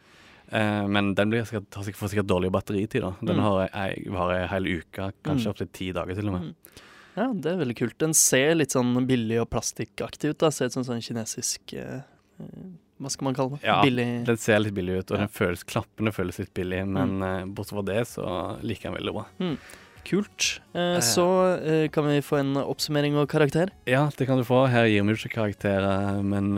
Uh, 0.53 0.87
men 0.87 1.15
den 1.15 1.31
blir 1.31 1.45
sikkert, 1.49 1.73
har 1.75 1.83
sikkert, 1.85 1.97
får 2.03 2.11
sikkert 2.13 2.27
dårlig 2.29 2.51
batteritid. 2.53 3.01
da. 3.01 3.15
Den 3.23 3.37
Mm. 3.37 3.43
har 3.43 3.69
jeg, 3.73 4.07
varer 4.13 4.43
ei 4.43 4.47
hel 4.49 4.65
uke, 4.65 5.13
kanskje 5.25 5.47
Mm. 5.47 5.53
opptil 5.55 5.73
ti 5.73 5.93
dager 5.93 6.15
til 6.15 6.29
og 6.29 6.33
med. 6.35 6.43
Mm. 6.43 6.55
Ja, 7.17 7.29
det 7.35 7.51
er 7.53 7.59
veldig 7.61 7.77
kult. 7.77 7.99
Den 8.01 8.15
ser 8.17 8.55
litt 8.57 8.73
sånn 8.73 8.95
billig 9.09 9.41
og 9.43 9.51
plastikkaktig 9.53 10.31
ut. 10.33 10.39
da 10.41 10.51
Ser 10.51 10.71
ut 10.71 10.77
som 10.79 10.85
sånn 10.87 11.03
kinesisk 11.05 11.75
eh, 11.77 12.01
eh, 12.41 12.65
Hva 13.03 13.11
skal 13.13 13.27
man 13.29 13.35
kalle 13.37 13.59
det? 13.59 13.67
Ja, 13.67 13.81
Billig 13.85 14.09
Den 14.29 14.39
ser 14.41 14.63
litt 14.65 14.75
billig 14.77 15.01
ut, 15.03 15.11
og 15.13 15.19
den 15.21 15.29
føles, 15.33 15.65
klappende, 15.69 16.13
føles 16.15 16.39
litt 16.41 16.53
billig, 16.57 16.85
men 16.89 17.17
eh, 17.23 17.45
bortsett 17.51 17.77
fra 17.77 17.87
det 17.93 18.03
så 18.09 18.27
liker 18.63 18.89
jeg 18.89 18.93
den 18.93 18.99
veldig 19.01 19.17
bra. 19.19 19.57
Kult. 20.03 20.47
Eh, 20.75 20.99
så 21.05 21.25
eh, 21.63 21.85
kan 21.95 22.09
vi 22.09 22.17
få 22.27 22.41
en 22.41 22.57
oppsummering 22.59 23.15
og 23.21 23.29
karakter. 23.31 23.71
Ja, 23.87 24.09
det 24.19 24.27
kan 24.27 24.41
du 24.41 24.43
få. 24.49 24.65
Her 24.73 24.89
gir 24.91 25.05
vi 25.07 25.15
jo 25.15 25.21
ikke 25.21 25.37
karakterer, 25.37 26.17
men 26.27 26.49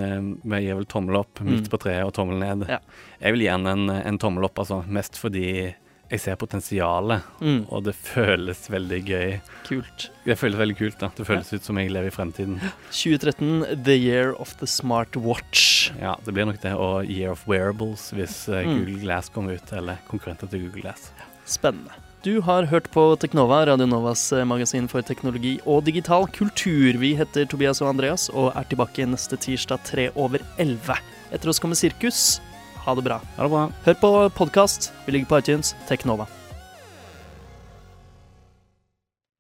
vi 0.41 0.61
gir 0.65 0.79
vel 0.79 0.87
tommel 0.89 1.19
opp, 1.21 1.43
midt 1.45 1.67
Mm. 1.67 1.71
på 1.75 1.81
treet 1.83 2.07
og 2.09 2.15
tommel 2.17 2.39
ned. 2.41 2.65
Ja. 2.71 2.79
Jeg 3.21 3.35
vil 3.37 3.45
den 3.45 3.67
en, 3.69 3.91
en 3.91 4.19
tommel 4.23 4.47
opp, 4.49 4.63
altså. 4.63 4.81
Mest 4.89 5.19
fordi 5.21 5.75
jeg 6.11 6.21
ser 6.21 6.37
potensialet, 6.37 7.23
Mm. 7.41 7.67
og 7.73 7.85
det 7.85 7.95
føles 7.97 8.69
veldig 8.71 9.01
gøy. 9.09 9.41
Kult. 9.67 10.11
Det 10.25 10.37
føles 10.39 10.59
veldig 10.59 10.77
kult, 10.79 10.99
da. 11.01 11.09
Det 11.17 11.27
føles 11.27 11.53
ut 11.53 11.63
som 11.65 11.77
jeg 11.79 11.91
lever 11.91 12.07
i 12.07 12.15
fremtiden. 12.15 12.61
2013, 12.91 13.83
the 13.85 13.97
year 13.97 14.35
of 14.41 14.55
the 14.61 14.67
smart 14.67 15.17
watch. 15.17 15.91
Ja, 16.01 16.15
det 16.25 16.35
blir 16.35 16.47
nok 16.47 16.61
det. 16.63 16.73
Og 16.75 17.05
Year 17.11 17.33
of 17.33 17.47
Wearables, 17.49 18.11
hvis 18.13 18.49
eh, 18.49 18.65
Mm. 18.65 18.79
Google 18.79 19.01
Glass 19.03 19.29
kommer 19.29 19.55
ut, 19.55 19.73
eller 19.73 19.99
konkurrenter 20.09 20.49
til 20.49 20.67
Google 20.69 20.83
Glass. 20.83 21.11
Spennende. 21.47 21.91
Du 22.25 22.41
har 22.41 22.65
hørt 22.71 22.87
på 22.91 23.03
Teknova, 23.21 23.67
Radio 23.67 23.85
Novas 23.87 24.33
eh, 24.33 24.45
magasin 24.49 24.89
for 24.89 25.03
teknologi 25.03 25.59
og 25.67 25.85
digital 25.85 26.25
kultur. 26.33 26.97
Vi 26.99 27.15
heter 27.15 27.45
Tobias 27.47 27.83
og 27.83 27.91
Andreas 27.91 28.31
og 28.33 28.55
er 28.57 28.65
tilbake 28.65 29.05
neste 29.07 29.37
tirsdag 29.37 29.83
tre 29.85 30.07
over 30.17 30.39
elleve. 30.59 30.97
Etter 31.31 31.49
oss 31.53 31.59
kommer 31.61 31.77
Sirkus. 31.77 32.41
Ha 32.85 32.95
det 32.95 33.03
bra. 33.03 33.21
Ha 33.37 33.43
det 33.43 33.51
bra. 33.51 33.67
Hør 33.85 34.01
på 34.01 34.15
podkast. 34.45 34.93
Vi 35.07 35.13
ligger 35.13 35.27
på 35.27 35.39
iTunes. 35.39 35.77
Teknova. 35.89 36.27